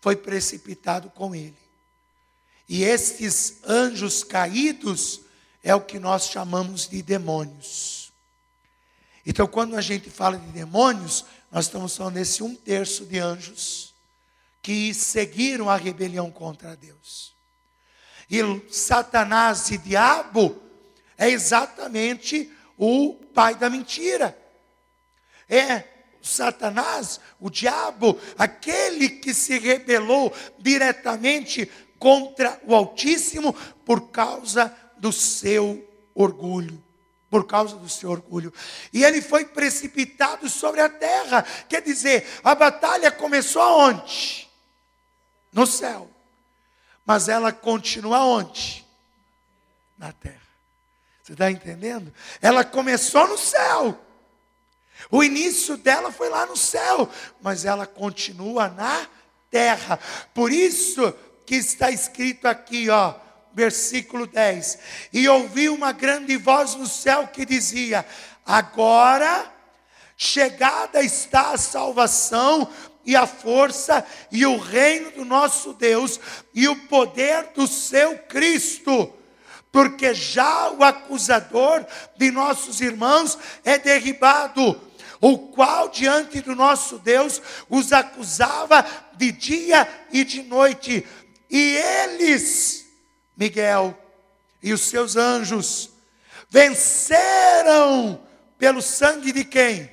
[0.01, 1.57] foi precipitado com ele.
[2.67, 5.21] E estes anjos caídos
[5.63, 8.11] é o que nós chamamos de demônios.
[9.25, 13.93] Então, quando a gente fala de demônios, nós estamos falando desse um terço de anjos
[14.61, 17.33] que seguiram a rebelião contra Deus.
[18.29, 20.61] E Satanás e diabo
[21.17, 24.37] é exatamente o pai da mentira.
[25.47, 33.53] É Satanás, o diabo, aquele que se rebelou diretamente contra o Altíssimo
[33.85, 36.81] por causa do seu orgulho
[37.29, 38.51] por causa do seu orgulho.
[38.91, 41.43] E ele foi precipitado sobre a terra.
[41.67, 44.49] Quer dizer, a batalha começou aonde?
[45.53, 46.09] No céu.
[47.05, 48.85] Mas ela continua onde?
[49.97, 50.39] Na terra.
[51.21, 52.13] Você está entendendo?
[52.41, 53.99] Ela começou no céu.
[55.09, 57.09] O início dela foi lá no céu,
[57.41, 59.07] mas ela continua na
[59.49, 59.99] terra.
[60.33, 61.13] Por isso
[61.45, 63.15] que está escrito aqui, ó,
[63.53, 64.79] versículo 10.
[65.11, 68.05] E ouvi uma grande voz no céu que dizia:
[68.45, 69.51] Agora
[70.15, 72.69] chegada está a salvação
[73.05, 76.19] e a força e o reino do nosso Deus
[76.53, 79.13] e o poder do seu Cristo.
[79.71, 81.85] Porque já o acusador
[82.17, 84.79] de nossos irmãos é derribado,
[85.21, 91.05] o qual diante do nosso Deus os acusava de dia e de noite,
[91.49, 92.87] e eles
[93.35, 93.97] Miguel
[94.61, 95.89] e os seus anjos
[96.49, 98.21] venceram
[98.57, 99.89] pelo sangue de quem?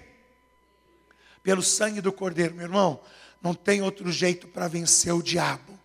[1.43, 3.01] Pelo sangue do Cordeiro, meu irmão.
[3.41, 5.76] Não tem outro jeito para vencer o diabo.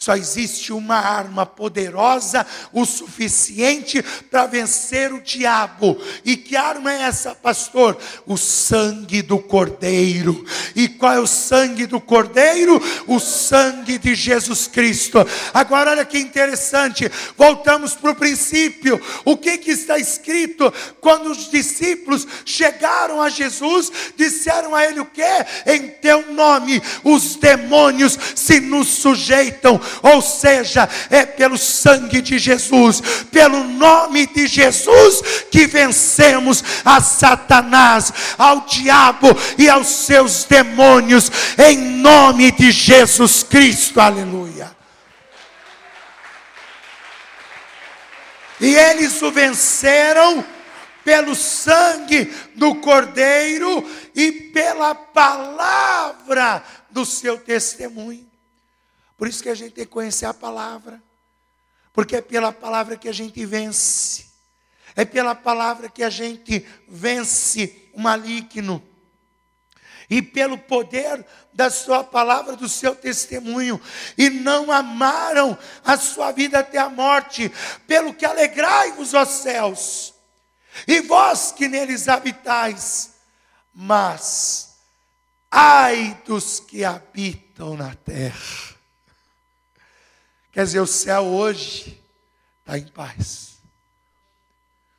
[0.00, 6.00] Só existe uma arma poderosa o suficiente para vencer o diabo.
[6.24, 7.98] E que arma é essa, pastor?
[8.24, 10.46] O sangue do Cordeiro.
[10.76, 12.80] E qual é o sangue do Cordeiro?
[13.08, 15.18] O sangue de Jesus Cristo.
[15.52, 17.10] Agora, olha que interessante.
[17.36, 19.00] Voltamos para o princípio.
[19.24, 20.72] O que, que está escrito?
[21.00, 25.24] Quando os discípulos chegaram a Jesus, disseram a ele o que?
[25.66, 33.00] Em teu nome, os demônios se nos sujeitam ou seja, é pelo sangue de Jesus,
[33.30, 41.76] pelo nome de Jesus, que vencemos a Satanás, ao diabo e aos seus demônios, em
[41.78, 44.76] nome de Jesus Cristo, aleluia.
[48.60, 50.44] E eles o venceram
[51.04, 58.27] pelo sangue do Cordeiro e pela palavra do seu testemunho.
[59.18, 61.02] Por isso que a gente tem que conhecer a palavra,
[61.92, 64.26] porque é pela palavra que a gente vence,
[64.94, 68.80] é pela palavra que a gente vence o maligno.
[70.08, 73.78] E pelo poder da sua palavra, do seu testemunho,
[74.16, 77.52] e não amaram a sua vida até a morte,
[77.86, 80.14] pelo que alegrai-vos, ó céus,
[80.86, 83.14] e vós que neles habitais,
[83.74, 84.76] mas
[85.50, 88.67] ai dos que habitam na terra.
[90.58, 92.02] Quer dizer, o céu hoje
[92.58, 93.58] está em paz,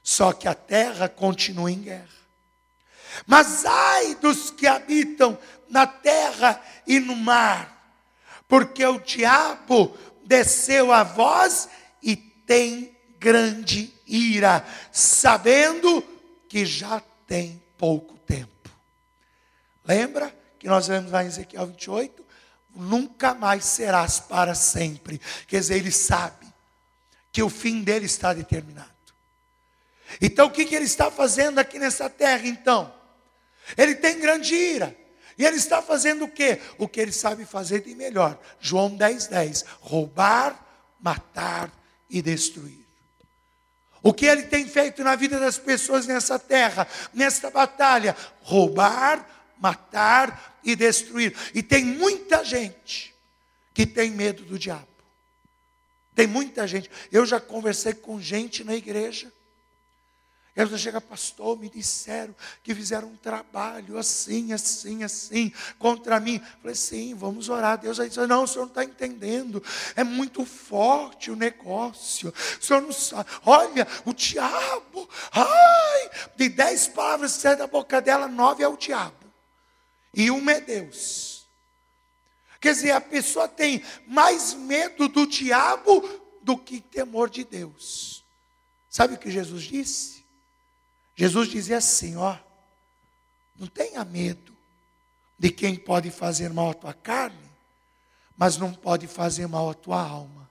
[0.01, 2.07] só que a terra continua em guerra.
[3.27, 7.93] Mas ai dos que habitam na terra e no mar,
[8.47, 11.67] porque o diabo desceu a vós
[12.01, 16.01] e tem grande ira, sabendo
[16.47, 18.69] que já tem pouco tempo.
[19.83, 22.28] Lembra que nós vemos lá em Ezequiel 28?
[22.79, 25.19] Nunca mais serás para sempre.
[25.47, 26.47] Quer dizer, ele sabe
[27.31, 28.89] que o fim dele está determinado.
[30.21, 32.93] Então, o que, que ele está fazendo aqui nessa terra, então?
[33.77, 34.95] Ele tem grande ira.
[35.37, 36.59] E ele está fazendo o quê?
[36.77, 38.39] O que ele sabe fazer de melhor.
[38.59, 39.65] João 10, 10.
[39.81, 40.57] Roubar,
[40.99, 41.71] matar
[42.09, 42.85] e destruir.
[44.01, 48.15] O que ele tem feito na vida das pessoas nessa terra, nesta batalha?
[48.41, 49.25] Roubar,
[49.59, 51.35] matar e destruir.
[51.53, 53.13] E tem muita gente
[53.73, 54.87] que tem medo do diabo.
[56.15, 56.89] Tem muita gente.
[57.11, 59.31] Eu já conversei com gente na igreja
[60.61, 66.35] ela chega, pastor, me disseram que fizeram um trabalho assim, assim, assim, contra mim.
[66.35, 67.77] Eu falei, sim, vamos orar.
[67.77, 69.63] Deus aí disse, não, o senhor não está entendendo.
[69.95, 72.33] É muito forte o negócio.
[72.59, 73.29] O senhor não sabe.
[73.45, 78.75] Olha, o diabo, ai, de dez palavras que saem da boca dela, nove é o
[78.75, 79.15] diabo.
[80.13, 81.47] E uma é Deus.
[82.59, 86.01] Quer dizer, a pessoa tem mais medo do diabo
[86.41, 88.23] do que temor de Deus.
[88.89, 90.25] Sabe o que Jesus disse?
[91.15, 92.37] Jesus dizia assim: ó,
[93.55, 94.55] não tenha medo
[95.37, 97.49] de quem pode fazer mal à tua carne,
[98.35, 100.49] mas não pode fazer mal à tua alma.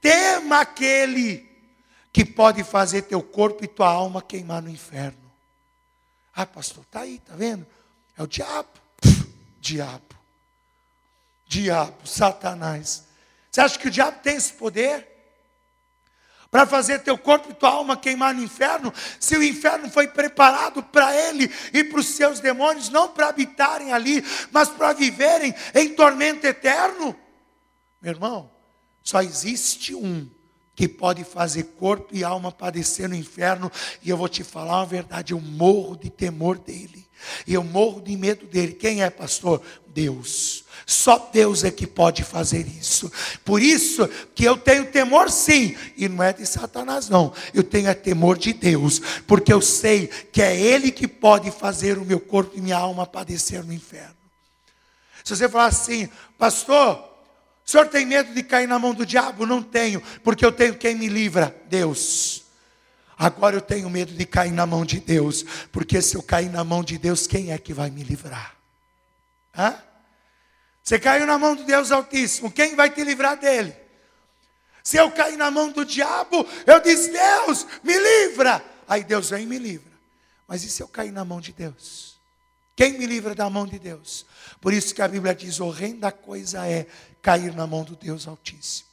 [0.00, 1.48] Tema aquele
[2.12, 5.30] que pode fazer teu corpo e tua alma queimar no inferno.
[6.34, 7.66] Ah, pastor, tá aí, tá vendo?
[8.20, 8.68] É o diabo.
[9.62, 10.14] Diabo.
[11.46, 13.04] Diabo, Satanás.
[13.50, 15.08] Você acha que o diabo tem esse poder?
[16.50, 20.82] para fazer teu corpo e tua alma queimar no inferno, se o inferno foi preparado
[20.82, 25.94] para ele e para os seus demônios, não para habitarem ali, mas para viverem em
[25.94, 27.14] tormento eterno?
[28.02, 28.50] Meu irmão,
[29.00, 30.28] só existe um
[30.74, 33.70] que pode fazer corpo e alma padecer no inferno,
[34.02, 37.06] e eu vou te falar uma verdade, eu morro de temor dele,
[37.46, 38.72] e eu morro de medo dele.
[38.72, 39.60] Quem é, pastor?
[39.88, 40.64] Deus.
[40.86, 43.10] Só Deus é que pode fazer isso.
[43.44, 47.32] Por isso que eu tenho temor sim, e não é de Satanás não.
[47.52, 51.98] Eu tenho é temor de Deus, porque eu sei que é ele que pode fazer
[51.98, 54.16] o meu corpo e minha alma padecer no inferno.
[55.22, 57.09] Se você falar assim, pastor,
[57.70, 59.46] o senhor tem medo de cair na mão do diabo?
[59.46, 62.42] Não tenho, porque eu tenho quem me livra, Deus.
[63.16, 66.64] Agora eu tenho medo de cair na mão de Deus, porque se eu cair na
[66.64, 68.56] mão de Deus, quem é que vai me livrar?
[69.56, 69.76] Hã?
[70.82, 73.72] Você caiu na mão do Deus Altíssimo, quem vai te livrar dele?
[74.82, 78.64] Se eu cair na mão do diabo, eu disse: Deus, me livra.
[78.88, 79.92] Aí Deus vem e me livra.
[80.48, 82.18] Mas e se eu cair na mão de Deus?
[82.74, 84.26] Quem me livra da mão de Deus?
[84.60, 86.86] Por isso que a Bíblia diz: horrenda coisa é
[87.22, 88.88] cair na mão do Deus Altíssimo.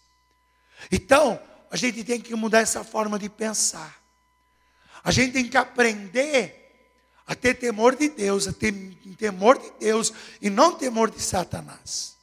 [0.91, 4.01] Então, a gente tem que mudar essa forma de pensar.
[5.03, 6.67] A gente tem que aprender
[7.25, 8.73] a ter temor de Deus, a ter
[9.17, 12.15] temor de Deus e não temor de Satanás.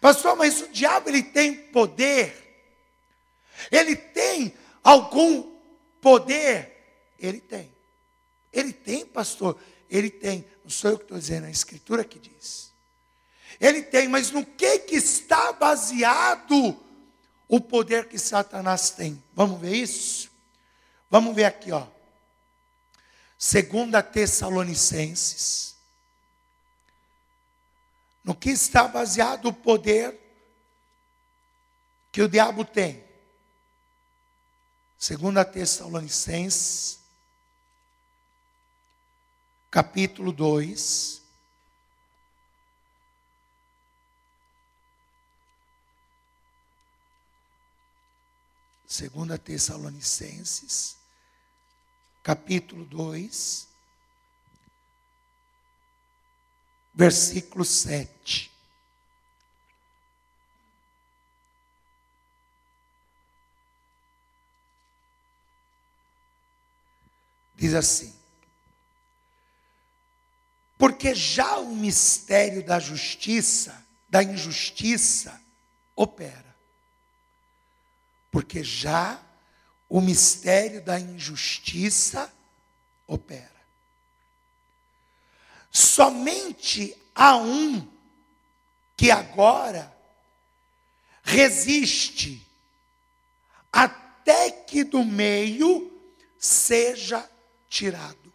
[0.00, 2.38] Pastor, mas o diabo ele tem poder?
[3.70, 5.52] Ele tem algum
[6.00, 6.72] poder?
[7.18, 7.70] Ele tem.
[8.52, 9.58] Ele tem, pastor?
[9.88, 10.44] Ele tem.
[10.64, 12.71] Não sou eu que estou dizendo, é a Escritura que diz.
[13.62, 16.76] Ele tem, mas no que, que está baseado
[17.46, 19.22] o poder que Satanás tem?
[19.34, 20.28] Vamos ver isso?
[21.08, 21.86] Vamos ver aqui, ó.
[23.38, 24.02] Segunda
[32.10, 33.04] que o diabo tem.
[34.98, 36.98] Segunda Tessalonicenses,
[39.70, 41.21] capítulo 2,
[48.92, 50.98] Segunda Tessalonicenses,
[52.22, 53.66] capítulo 2,
[56.92, 58.52] versículo 7.
[67.54, 68.14] Diz assim:
[70.76, 75.40] Porque já o mistério da justiça, da injustiça,
[75.96, 76.51] opera
[78.32, 79.22] porque já
[79.88, 82.32] o mistério da injustiça
[83.06, 83.52] opera.
[85.70, 87.86] Somente há um
[88.96, 89.94] que agora
[91.22, 92.46] resiste
[93.70, 95.92] até que do meio
[96.38, 97.30] seja
[97.68, 98.32] tirado.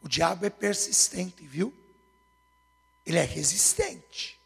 [0.00, 1.74] O diabo é persistente, viu?
[3.04, 4.40] Ele é resistente.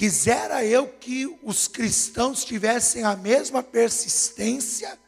[0.00, 4.98] Quisera eu que os cristãos tivessem a mesma persistência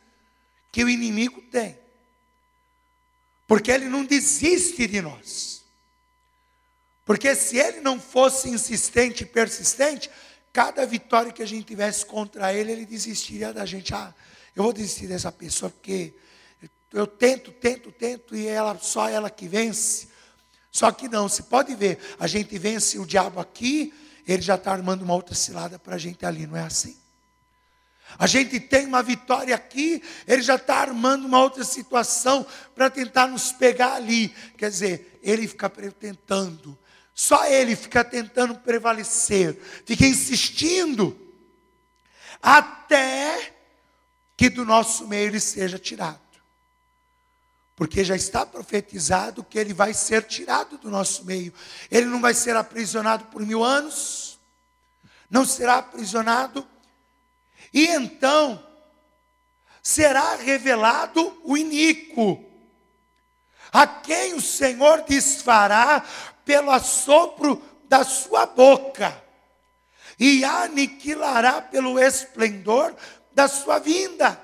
[0.70, 1.78] que o inimigo tem.
[3.46, 5.64] Porque ele não desiste de nós.
[7.06, 10.10] Porque se ele não fosse insistente e persistente,
[10.52, 13.94] cada vitória que a gente tivesse contra ele, ele desistiria da gente.
[13.94, 14.14] Ah,
[14.54, 16.12] eu vou desistir dessa pessoa porque
[16.92, 20.08] eu tento, tento, tento e ela só ela que vence.
[20.70, 23.94] Só que não, se pode ver, a gente vence o diabo aqui,
[24.26, 26.96] ele já está armando uma outra cilada para a gente ali, não é assim?
[28.18, 33.26] A gente tem uma vitória aqui, ele já está armando uma outra situação para tentar
[33.26, 34.28] nos pegar ali.
[34.56, 36.78] Quer dizer, ele fica tentando,
[37.14, 41.18] só ele fica tentando prevalecer, fica insistindo,
[42.42, 43.54] até
[44.36, 46.20] que do nosso meio ele seja tirado.
[47.82, 51.52] Porque já está profetizado que ele vai ser tirado do nosso meio.
[51.90, 54.38] Ele não vai ser aprisionado por mil anos,
[55.28, 56.64] não será aprisionado,
[57.74, 58.64] e então
[59.82, 62.48] será revelado o iníquo,
[63.72, 66.04] a quem o Senhor desfará
[66.44, 69.20] pelo assopro da sua boca,
[70.20, 72.94] e aniquilará pelo esplendor
[73.32, 74.40] da sua vinda.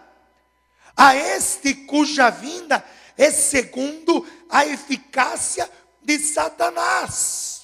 [0.96, 2.84] A este cuja vinda
[3.18, 5.68] é segundo a eficácia
[6.02, 7.58] de Satanás.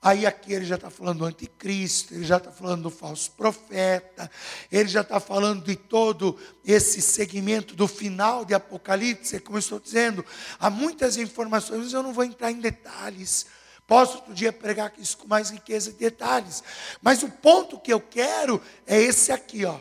[0.00, 4.30] Aí aqui ele já está falando do anticristo, ele já está falando do falso profeta,
[4.70, 9.80] ele já está falando de todo esse segmento do final de Apocalipse, como eu estou
[9.80, 10.24] dizendo,
[10.60, 13.46] há muitas informações, mas eu não vou entrar em detalhes.
[13.88, 16.62] Posso outro dia pregar isso com mais riqueza de detalhes.
[17.02, 19.80] Mas o ponto que eu quero é esse aqui, ó.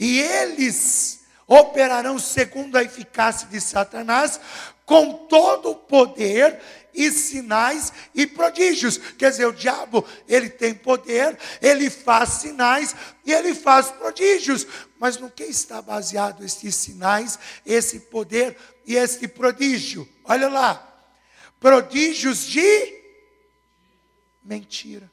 [0.00, 4.40] E eles operarão segundo a eficácia de Satanás,
[4.84, 6.60] com todo o poder
[6.94, 8.98] e sinais e prodígios.
[8.98, 14.66] Quer dizer, o diabo, ele tem poder, ele faz sinais e ele faz prodígios.
[14.98, 20.08] Mas no que está baseado esses sinais, esse poder e esse prodígio?
[20.24, 20.90] Olha lá.
[21.58, 23.02] Prodígios de
[24.42, 25.10] mentira.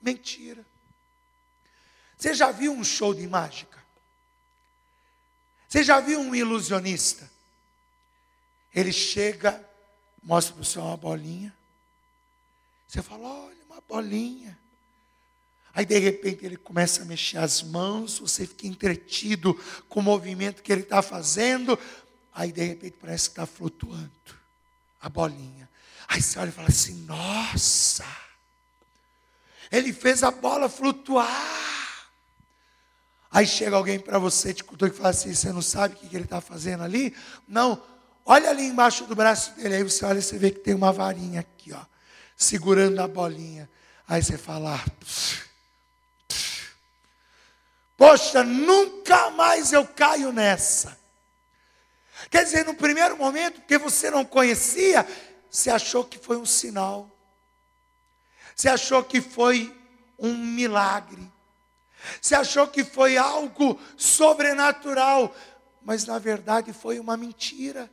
[0.00, 0.64] Mentira.
[2.16, 3.81] Você já viu um show de mágica?
[5.72, 7.30] Você já viu um ilusionista?
[8.74, 9.66] Ele chega,
[10.22, 11.56] mostra para o senhor uma bolinha.
[12.86, 14.58] Você fala, olha, uma bolinha.
[15.72, 19.54] Aí de repente ele começa a mexer as mãos, você fica entretido
[19.88, 21.78] com o movimento que ele está fazendo.
[22.34, 24.12] Aí de repente parece que está flutuando
[25.00, 25.66] a bolinha.
[26.06, 28.04] Aí você olha e fala assim: nossa,
[29.70, 31.71] ele fez a bola flutuar.
[33.32, 36.24] Aí chega alguém para você, te e fala assim: você não sabe o que, ele
[36.24, 37.16] está fazendo ali?
[37.48, 37.82] Não,
[38.26, 39.76] olha ali embaixo do braço dele.
[39.76, 41.80] Aí você olha e você vê que tem uma varinha aqui, ó,
[42.36, 43.70] segurando a bolinha.
[44.06, 44.84] Aí você fala: ah,
[47.96, 51.00] Poxa, nunca mais eu caio nessa.
[52.30, 55.06] Quer dizer, no primeiro momento, porque você não conhecia,
[55.50, 57.10] você achou que foi um sinal.
[58.54, 59.74] Você achou que foi
[60.18, 61.31] um milagre.
[62.20, 65.34] Você achou que foi algo sobrenatural,
[65.82, 67.90] mas na verdade foi uma mentira.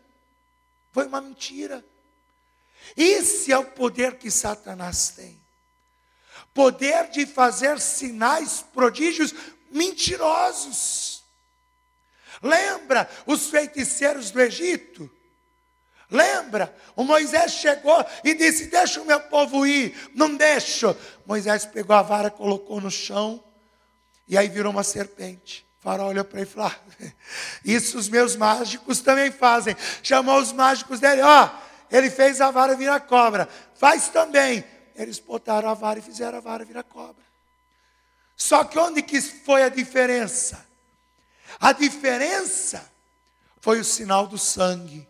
[0.92, 1.86] Foi uma mentira.
[2.96, 5.40] Esse é o poder que Satanás tem.
[6.54, 9.34] Poder de fazer sinais, prodígios
[9.70, 11.24] mentirosos.
[12.42, 15.10] Lembra os feiticeiros do Egito?
[16.10, 16.76] Lembra?
[16.96, 20.12] O Moisés chegou e disse: Deixa o meu povo ir.
[20.16, 20.96] Não deixo.
[21.26, 23.44] Moisés pegou a vara, colocou no chão
[24.30, 25.68] e aí virou uma serpente.
[25.80, 27.12] O faraó olhou para ele e falou: ah,
[27.66, 29.76] Isso os meus mágicos também fazem.
[30.04, 31.50] Chamou os mágicos dele: Ó,
[31.92, 33.50] ele fez a vara virar cobra.
[33.76, 34.64] Faz também.
[34.96, 37.24] Eles botaram a vara e fizeram a vara virar cobra.
[38.36, 40.66] Só que onde que foi a diferença?
[41.60, 42.90] A diferença
[43.60, 45.08] foi o sinal do sangue.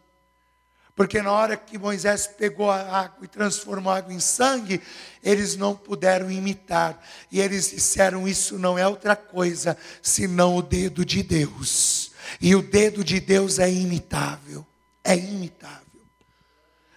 [1.00, 4.82] Porque na hora que Moisés pegou a água e transformou a água em sangue,
[5.24, 7.02] eles não puderam imitar.
[7.32, 12.12] E eles disseram: Isso não é outra coisa senão o dedo de Deus.
[12.42, 14.68] E o dedo de Deus é imitável.
[15.02, 16.02] É imitável.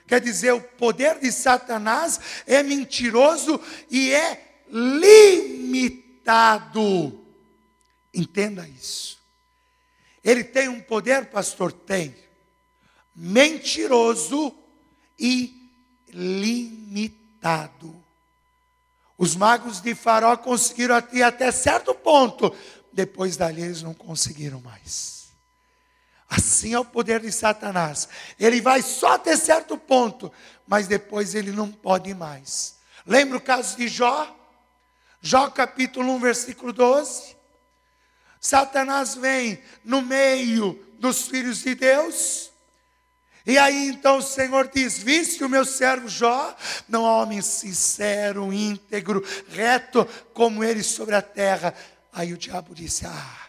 [0.05, 6.05] Quer dizer, o poder de Satanás é mentiroso e é limitado.
[8.13, 9.23] Entenda isso.
[10.25, 11.71] Ele tem um poder, pastor?
[11.71, 12.22] Tem
[13.15, 14.55] mentiroso
[15.19, 15.71] e
[16.09, 17.95] limitado.
[19.17, 22.55] Os magos de Faraó conseguiram ir até certo ponto,
[22.93, 25.23] depois dali eles não conseguiram mais.
[26.29, 28.09] Assim é o poder de Satanás.
[28.41, 30.33] Ele vai só até certo ponto,
[30.67, 32.77] mas depois ele não pode mais.
[33.07, 34.35] Lembra o caso de Jó?
[35.21, 37.37] Jó capítulo 1, versículo 12.
[38.41, 42.52] Satanás vem no meio dos filhos de Deus
[43.45, 46.57] e aí então o Senhor diz: Viste o meu servo Jó,
[46.89, 51.75] não há homem sincero, íntegro, reto como ele sobre a terra.
[52.13, 53.49] Aí o diabo disse: Ah,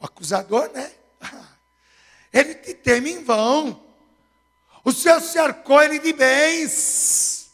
[0.00, 0.90] o acusador, né?
[2.32, 3.80] ele te teme em vão.
[4.82, 7.52] O Senhor cercou ele de bens,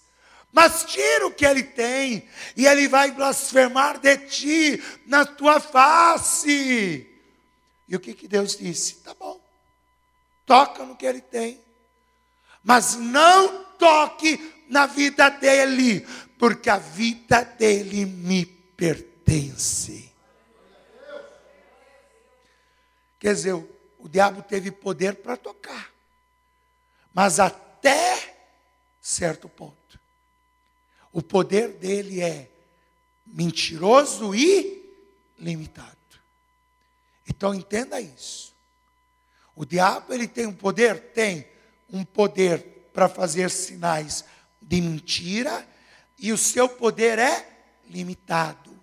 [0.53, 7.07] mas tira o que ele tem, e ele vai blasfemar de ti na tua face.
[7.89, 8.95] E o que, que Deus disse?
[8.97, 9.39] Tá bom,
[10.47, 11.66] toca no que ele tem
[12.67, 16.01] mas não toque na vida dele,
[16.37, 20.13] porque a vida dele me pertence.
[23.21, 25.93] Quer dizer, o, diabo teve poder para tocar,
[27.15, 28.37] mas até
[29.01, 30.01] certo ponto.
[31.13, 32.51] O poder dele é
[33.25, 34.93] mentiroso e
[35.39, 35.97] limitado.
[37.29, 38.53] Então entenda isso.
[39.55, 41.13] O diabo ele tem um poder?
[41.13, 41.55] Tem
[41.93, 44.25] um poder para fazer sinais
[44.61, 45.67] de mentira,
[46.19, 47.47] e o seu poder é
[47.89, 48.75] limitado.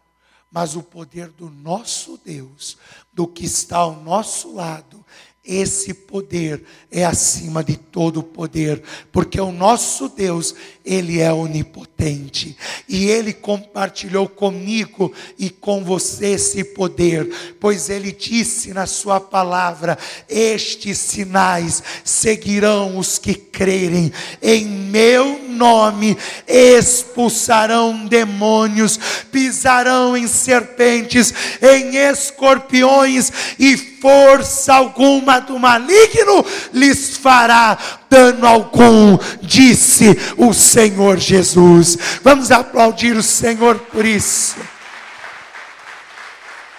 [0.51, 2.77] Mas o poder do nosso Deus,
[3.11, 5.03] do que está ao nosso lado,
[5.45, 8.81] esse poder é acima de todo poder,
[9.11, 12.55] porque o nosso Deus, ele é onipotente,
[12.87, 17.29] e ele compartilhou comigo e com você esse poder,
[17.59, 19.97] pois ele disse na sua palavra:
[20.29, 26.17] estes sinais seguirão os que crerem, em meu nome
[26.47, 28.97] expulsarão demônios,
[29.29, 37.77] pisarão em serpentes, em escorpiões e força alguma do maligno lhes fará
[38.09, 41.97] dano algum, disse o Senhor Jesus.
[42.21, 44.57] Vamos aplaudir o Senhor por isso.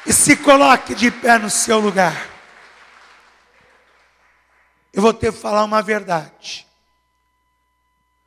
[0.05, 2.29] E se coloque de pé no seu lugar.
[4.93, 6.67] Eu vou ter que falar uma verdade.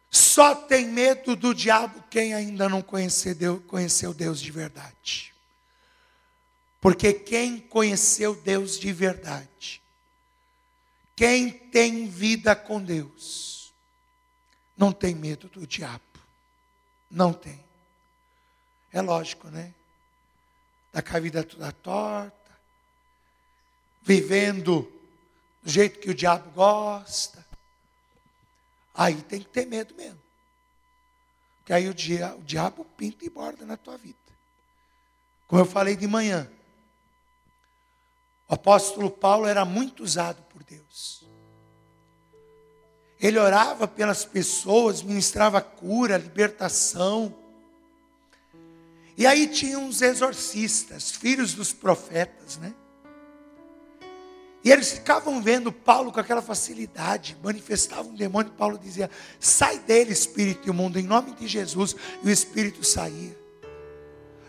[0.09, 5.36] Só tem medo do diabo quem ainda não conheceu Deus, conheceu Deus de verdade.
[6.79, 9.81] Porque quem conheceu Deus de verdade,
[11.15, 13.73] quem tem vida com Deus,
[14.77, 16.03] não tem medo do diabo.
[17.09, 17.63] Não tem.
[18.91, 19.73] É lógico, né?
[20.87, 22.59] Está com a vida toda torta,
[24.01, 24.91] vivendo
[25.63, 27.45] do jeito que o diabo gosta.
[28.93, 30.21] Aí tem que ter medo mesmo.
[31.57, 34.17] Porque aí o, dia, o diabo pinta e borda na tua vida.
[35.47, 36.49] Como eu falei de manhã,
[38.49, 41.27] o apóstolo Paulo era muito usado por Deus.
[43.19, 47.35] Ele orava pelas pessoas, ministrava cura, libertação.
[49.17, 52.73] E aí tinha uns exorcistas, filhos dos profetas, né?
[54.63, 58.51] E eles ficavam vendo Paulo com aquela facilidade, manifestavam um demônio.
[58.51, 61.95] Paulo dizia: Sai dele, espírito imundo, em nome de Jesus.
[62.23, 63.46] E o espírito saía.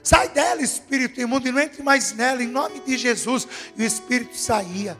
[0.08, 3.46] Sai dela, espírito imundo, e não entre mais nela, em nome de Jesus.
[3.76, 4.96] E o espírito saía.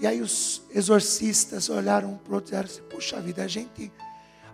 [0.00, 3.92] E aí os exorcistas olharam para o outro e disseram assim: Puxa vida, a gente,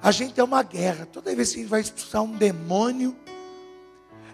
[0.03, 1.07] a gente é uma guerra.
[1.07, 3.17] Toda vez que a gente vai expulsar um demônio,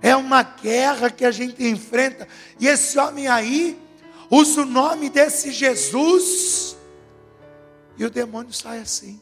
[0.03, 2.27] é uma guerra que a gente enfrenta.
[2.59, 3.81] E esse homem aí
[4.29, 6.77] usa o nome desse Jesus.
[7.97, 9.21] E o demônio sai assim.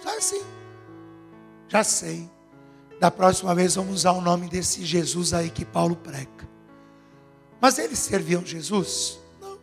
[0.00, 0.42] Sai assim.
[1.68, 2.30] Já sei.
[3.00, 6.46] Da próxima vez vamos usar o nome desse Jesus aí que Paulo prega.
[7.58, 9.18] Mas eles serviam Jesus?
[9.40, 9.58] Não.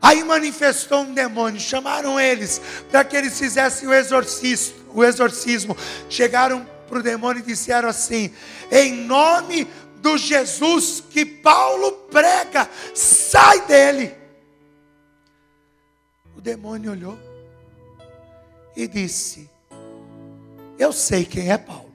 [0.00, 5.76] Aí manifestou um demônio, chamaram eles para que eles fizessem o exorcismo, o exorcismo.
[6.08, 8.32] Chegaram para o demônio e disseram assim:
[8.70, 9.68] em nome
[10.00, 14.14] do Jesus que Paulo prega, sai dele.
[16.34, 17.18] O demônio olhou
[18.74, 19.50] e disse:
[20.78, 21.86] Eu sei quem é Paulo.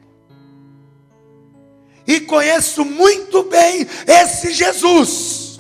[2.08, 5.60] E conheço muito bem esse Jesus.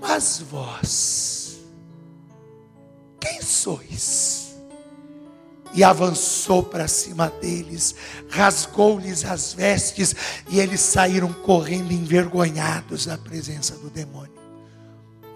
[0.00, 1.58] Mas vós,
[3.20, 4.38] quem sois?
[5.74, 7.94] e avançou para cima deles,
[8.28, 10.14] rasgou-lhes as vestes
[10.48, 14.32] e eles saíram correndo envergonhados da presença do demônio.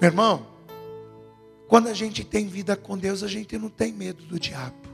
[0.01, 0.47] Meu irmão,
[1.69, 4.92] quando a gente tem vida com Deus, a gente não tem medo do diabo.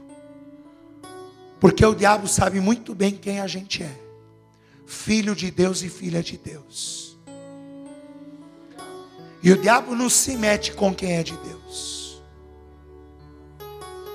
[1.59, 3.99] Porque o diabo sabe muito bem quem a gente é.
[4.85, 7.17] Filho de Deus e filha de Deus.
[9.43, 12.21] E o diabo não se mete com quem é de Deus.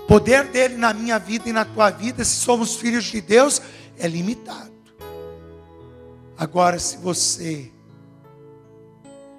[0.03, 3.61] O poder dele na minha vida e na tua vida, se somos filhos de Deus,
[3.99, 4.72] é limitado.
[6.36, 7.70] Agora, se você,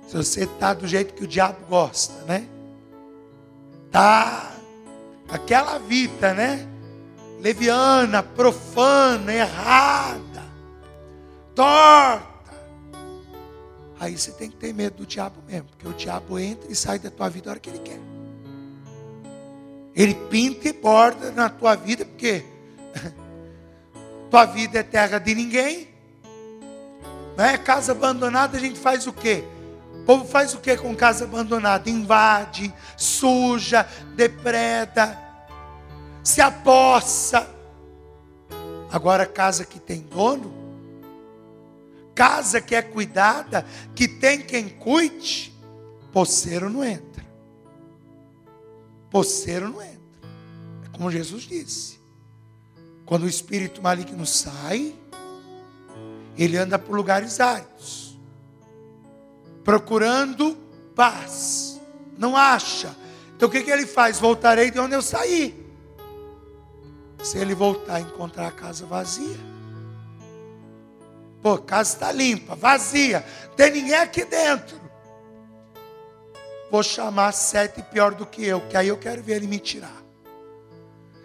[0.07, 2.47] se você está do jeito que o diabo gosta, né?
[3.91, 4.55] Tá
[5.29, 6.67] aquela vida, né?
[7.39, 10.43] Leviana, profana, errada,
[11.53, 12.35] torta.
[13.99, 16.99] Aí você tem que ter medo do diabo mesmo, porque o diabo entra e sai
[16.99, 17.99] da tua vida a hora que ele quer.
[19.95, 22.43] Ele pinta e borda na tua vida, porque
[24.29, 25.87] tua vida é terra de ninguém.
[27.37, 29.43] Não é casa abandonada, a gente faz o quê?
[30.01, 31.89] O povo faz o que com casa abandonada?
[31.89, 35.24] Invade, suja, depreda,
[36.25, 37.49] se apossa.
[38.91, 40.53] Agora, casa que tem dono,
[42.13, 43.65] casa que é cuidada,
[43.95, 45.53] que tem quem cuide,
[46.11, 47.25] poceiro não entra.
[49.09, 49.95] Poceiro não entra.
[50.85, 51.97] É como Jesus disse.
[53.05, 54.93] Quando o espírito maligno sai,
[56.37, 58.05] ele anda por lugares áridos
[59.65, 60.55] procurando
[60.95, 61.81] paz.
[62.17, 62.95] Não acha.
[63.35, 64.19] Então o que, que ele faz?
[64.19, 65.64] Voltarei de onde eu saí.
[67.25, 69.39] Se ele voltar e encontrar a casa vazia.
[71.41, 73.25] Pô, a casa está limpa, vazia.
[73.57, 74.79] Tem ninguém aqui dentro.
[76.69, 80.03] Vou chamar sete pior do que eu, que aí eu quero ver ele me tirar.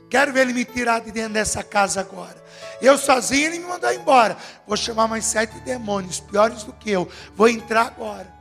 [0.09, 2.43] Quero ver ele me tirar de dentro dessa casa agora.
[2.81, 4.39] Eu sozinho ele me mandou embora.
[4.67, 7.07] Vou chamar mais sete demônios, piores do que eu.
[7.37, 8.33] Vou entrar agora.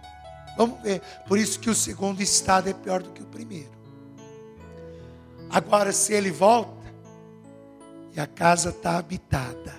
[0.56, 1.02] Vamos ver.
[1.28, 3.78] Por isso que o segundo estado é pior do que o primeiro.
[5.50, 6.79] Agora, se ele volta
[8.16, 9.74] e a casa está habitada,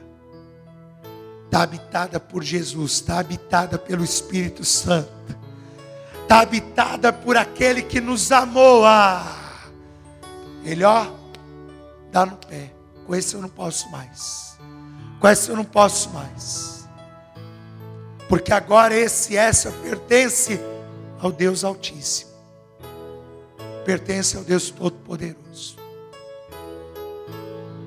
[1.45, 5.11] está habitada por Jesus, está habitada pelo Espírito Santo,
[6.23, 8.85] está habitada por aquele que nos amou.
[8.85, 9.37] Ah,
[10.65, 11.07] ele ó
[12.11, 12.73] dá no pé.
[13.07, 14.57] Com esse eu não posso mais.
[15.19, 16.89] Com esse eu não posso mais.
[18.29, 20.61] Porque agora esse essa pertence
[21.21, 22.31] ao Deus Altíssimo.
[23.85, 25.40] Pertence ao Deus Todo-Poderoso.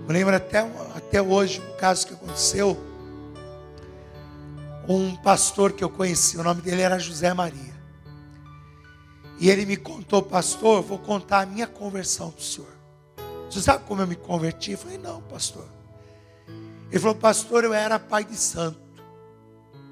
[0.08, 0.60] Eu lembro até,
[0.96, 2.78] até hoje um caso que aconteceu.
[4.88, 7.74] Um pastor que eu conheci, o nome dele era José Maria.
[9.40, 12.74] E ele me contou, pastor, vou contar a minha conversão para o senhor.
[13.50, 14.72] Você sabe como eu me converti?
[14.72, 15.66] Eu falei, não, pastor.
[16.92, 18.80] Ele falou, pastor, eu era pai de santo,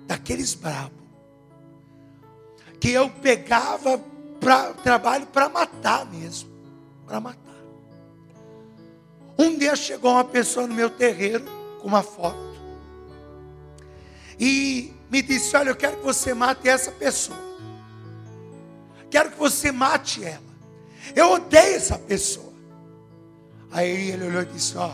[0.06, 1.00] daqueles bravos,
[2.80, 3.98] que eu pegava
[4.40, 6.50] para trabalho para matar mesmo,
[7.06, 7.51] para matar.
[9.42, 11.44] Um dia chegou uma pessoa no meu terreiro
[11.82, 12.38] com uma foto
[14.40, 17.40] e me disse: Olha, eu quero que você mate essa pessoa.
[19.10, 20.44] Quero que você mate ela.
[21.16, 22.54] Eu odeio essa pessoa.
[23.72, 24.92] Aí ele olhou e disse: Ó,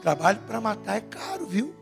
[0.00, 1.74] trabalho para matar é caro, viu?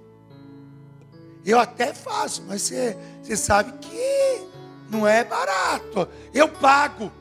[1.44, 4.48] Eu até faço, mas você, você sabe que
[4.88, 6.08] não é barato.
[6.32, 7.12] Eu pago.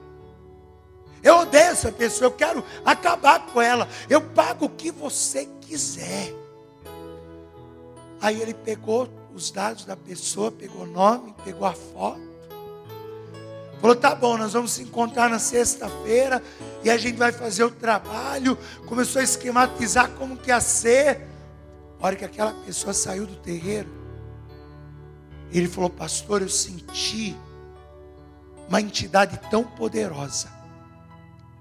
[1.24, 3.88] Eu odeio essa pessoa, eu quero acabar com ela.
[4.10, 6.34] Eu pago o que você quiser.
[8.22, 12.32] Aí ele pegou os dados da pessoa, pegou o nome, pegou a foto.
[13.82, 16.42] Falou: tá bom, nós vamos se encontrar na sexta-feira
[16.84, 18.58] e a gente vai fazer o trabalho.
[18.86, 21.28] Começou a esquematizar como que ia ser.
[22.00, 23.90] A hora que aquela pessoa saiu do terreiro,
[25.52, 27.36] ele falou: Pastor, eu senti
[28.70, 30.48] uma entidade tão poderosa,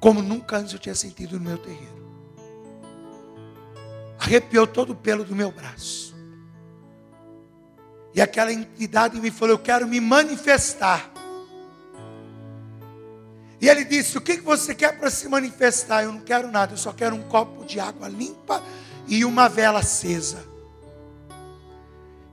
[0.01, 2.01] como nunca antes eu tinha sentido no meu terreiro.
[4.19, 6.17] Arrepiou todo o pelo do meu braço.
[8.15, 11.11] E aquela entidade me falou: Eu quero me manifestar.
[13.61, 16.05] E ele disse: O que você quer para se manifestar?
[16.05, 18.63] Eu não quero nada, eu só quero um copo de água limpa
[19.07, 20.45] e uma vela acesa.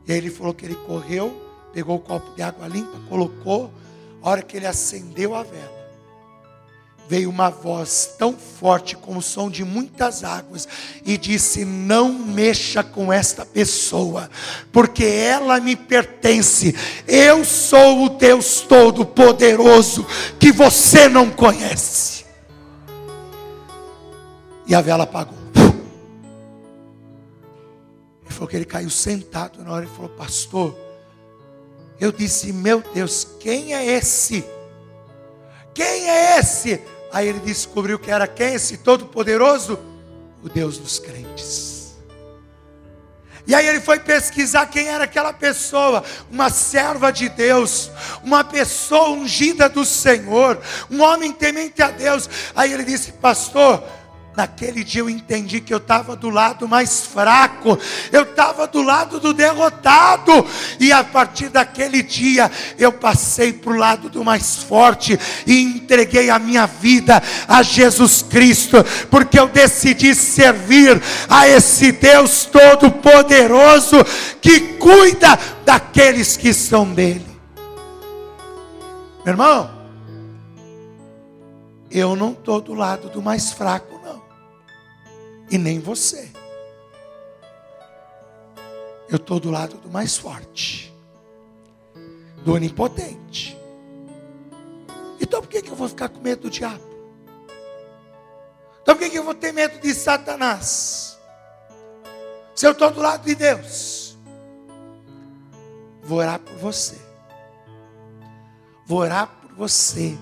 [0.07, 1.36] E aí ele falou que ele correu,
[1.74, 3.74] pegou o copo de água limpa, colocou.
[4.24, 5.76] A hora que ele acendeu a vela,
[7.08, 10.68] veio uma voz tão forte como o som de muitas águas
[11.05, 14.30] e disse: Não mexa com esta pessoa,
[14.72, 16.76] porque ela me pertence.
[17.08, 20.05] Eu sou o Deus Todo-Poderoso
[20.39, 22.26] que você não conhece.
[24.66, 25.38] E a vela apagou.
[28.26, 30.78] Ele falou que ele caiu sentado na hora e falou: Pastor,
[31.99, 34.43] eu disse: Meu Deus, quem é esse?
[35.74, 36.82] Quem é esse?
[37.12, 39.80] Aí ele descobriu que era quem esse todo-poderoso?
[40.43, 41.78] O Deus dos crentes.
[43.47, 47.89] E aí ele foi pesquisar quem era aquela pessoa, uma serva de Deus,
[48.22, 52.30] uma pessoa ungida do Senhor, um homem temente a Deus.
[52.53, 53.82] Aí ele disse: Pastor,
[54.38, 57.75] Naquele dia eu entendi que eu estava do lado mais fraco,
[58.11, 60.45] eu estava do lado do derrotado,
[60.79, 66.29] e a partir daquele dia eu passei para o lado do mais forte e entreguei
[66.29, 68.77] a minha vida a Jesus Cristo,
[69.09, 74.05] porque eu decidi servir a esse Deus Todo-Poderoso
[74.39, 77.25] que cuida daqueles que são dele.
[79.25, 79.71] Meu irmão,
[81.89, 83.97] eu não estou do lado do mais fraco
[85.50, 86.32] e nem você.
[89.10, 90.93] Eu estou do lado do mais forte,
[92.43, 93.58] do onipotente.
[95.20, 96.84] Então por que, que eu vou ficar com medo do diabo?
[98.82, 101.18] Então por que, que eu vou ter medo de Satanás?
[102.54, 104.18] Se eu estou do lado de Deus,
[106.04, 106.98] vou orar por você.
[108.86, 110.18] Vou orar por você,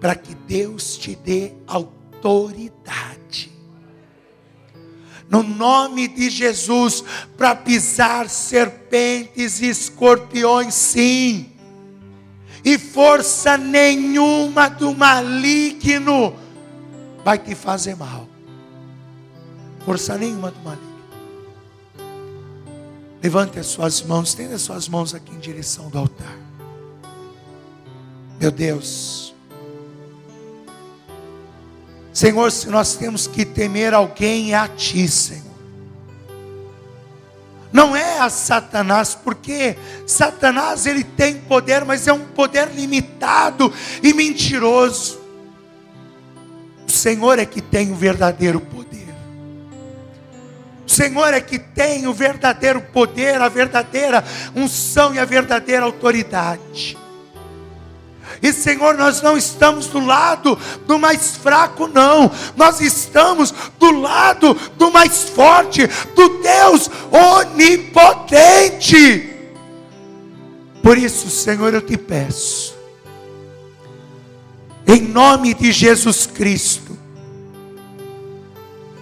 [0.00, 3.50] para que Deus te dê autoridade
[5.30, 7.04] no nome de Jesus,
[7.38, 11.52] para pisar serpentes e escorpiões, sim,
[12.64, 16.34] e força nenhuma do maligno
[17.24, 18.28] vai te fazer mal.
[19.84, 20.90] Força nenhuma do maligno.
[23.22, 26.36] Levante as suas mãos, tenha as suas mãos aqui em direção do altar.
[28.40, 29.34] Meu Deus,
[32.20, 35.42] Senhor, se nós temos que temer alguém, é a Ti, Senhor.
[37.72, 39.74] Não é a Satanás, porque
[40.06, 45.18] Satanás ele tem poder, mas é um poder limitado e mentiroso.
[46.86, 49.14] O Senhor é que tem o verdadeiro poder.
[50.86, 54.22] O Senhor é que tem o verdadeiro poder, a verdadeira
[54.54, 56.99] unção e a verdadeira autoridade.
[58.42, 62.30] E Senhor, nós não estamos do lado do mais fraco, não.
[62.56, 66.88] Nós estamos do lado do mais forte, do Deus
[67.50, 69.28] onipotente.
[70.82, 72.74] Por isso, Senhor, eu te peço,
[74.86, 76.98] em nome de Jesus Cristo,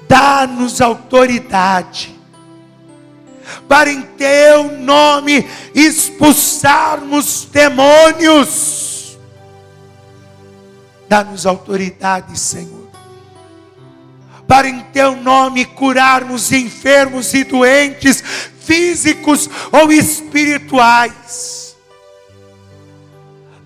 [0.08, 2.18] dá-nos autoridade
[3.68, 8.87] para em teu nome expulsarmos demônios
[11.08, 12.86] Dá-nos autoridade, Senhor,
[14.46, 18.22] para em teu nome curarmos enfermos e doentes,
[18.60, 21.74] físicos ou espirituais.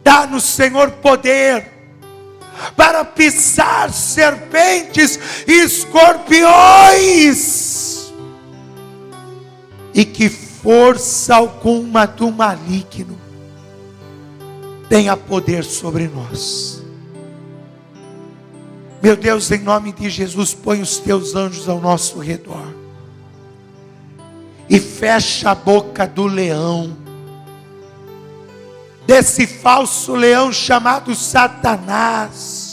[0.05, 1.72] Dá-nos, Senhor, poder
[2.76, 8.12] para pisar serpentes e escorpiões,
[9.95, 13.18] e que força alguma do maligno
[14.88, 16.82] tenha poder sobre nós.
[19.03, 22.72] Meu Deus, em nome de Jesus, põe os teus anjos ao nosso redor.
[24.70, 26.96] E fecha a boca do leão.
[29.05, 32.72] Desse falso leão chamado Satanás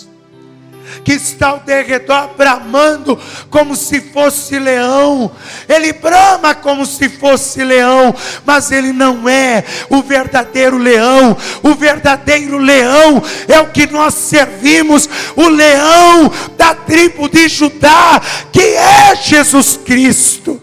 [1.03, 3.19] que está ao derredor bramando
[3.49, 5.31] como se fosse leão.
[5.67, 8.13] Ele brama como se fosse leão,
[8.45, 11.35] mas ele não é o verdadeiro leão.
[11.63, 18.21] O verdadeiro leão é o que nós servimos, o leão da tribo de Judá,
[18.51, 20.61] que é Jesus Cristo.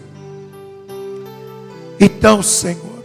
[1.99, 3.03] Então, Senhor,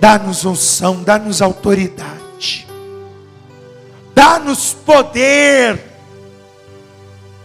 [0.00, 2.18] dá-nos unção, dá-nos autoridade
[4.18, 5.78] dá-nos poder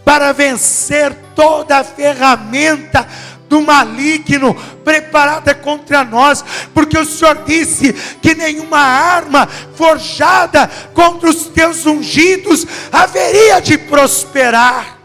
[0.04, 3.08] para vencer toda a ferramenta
[3.48, 11.46] do maligno preparada contra nós, porque o Senhor disse que nenhuma arma forjada contra os
[11.46, 14.98] teus ungidos haveria de prosperar.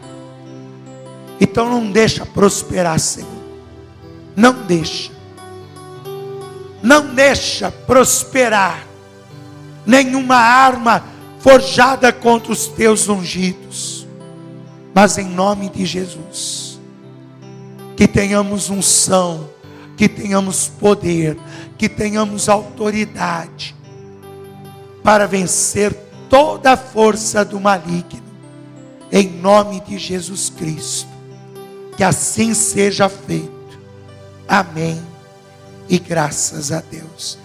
[1.40, 3.30] Então não deixa prosperar, Senhor.
[4.36, 5.10] Não deixa.
[6.82, 8.86] Não deixa prosperar
[9.86, 11.04] nenhuma arma
[11.40, 13.99] forjada contra os teus ungidos.
[14.94, 16.80] Mas em nome de Jesus,
[17.96, 19.48] que tenhamos unção,
[19.96, 21.36] que tenhamos poder,
[21.76, 23.76] que tenhamos autoridade
[25.02, 25.94] para vencer
[26.28, 28.22] toda a força do maligno,
[29.12, 31.08] em nome de Jesus Cristo.
[31.96, 33.78] Que assim seja feito.
[34.48, 35.00] Amém.
[35.88, 37.38] E graças a Deus.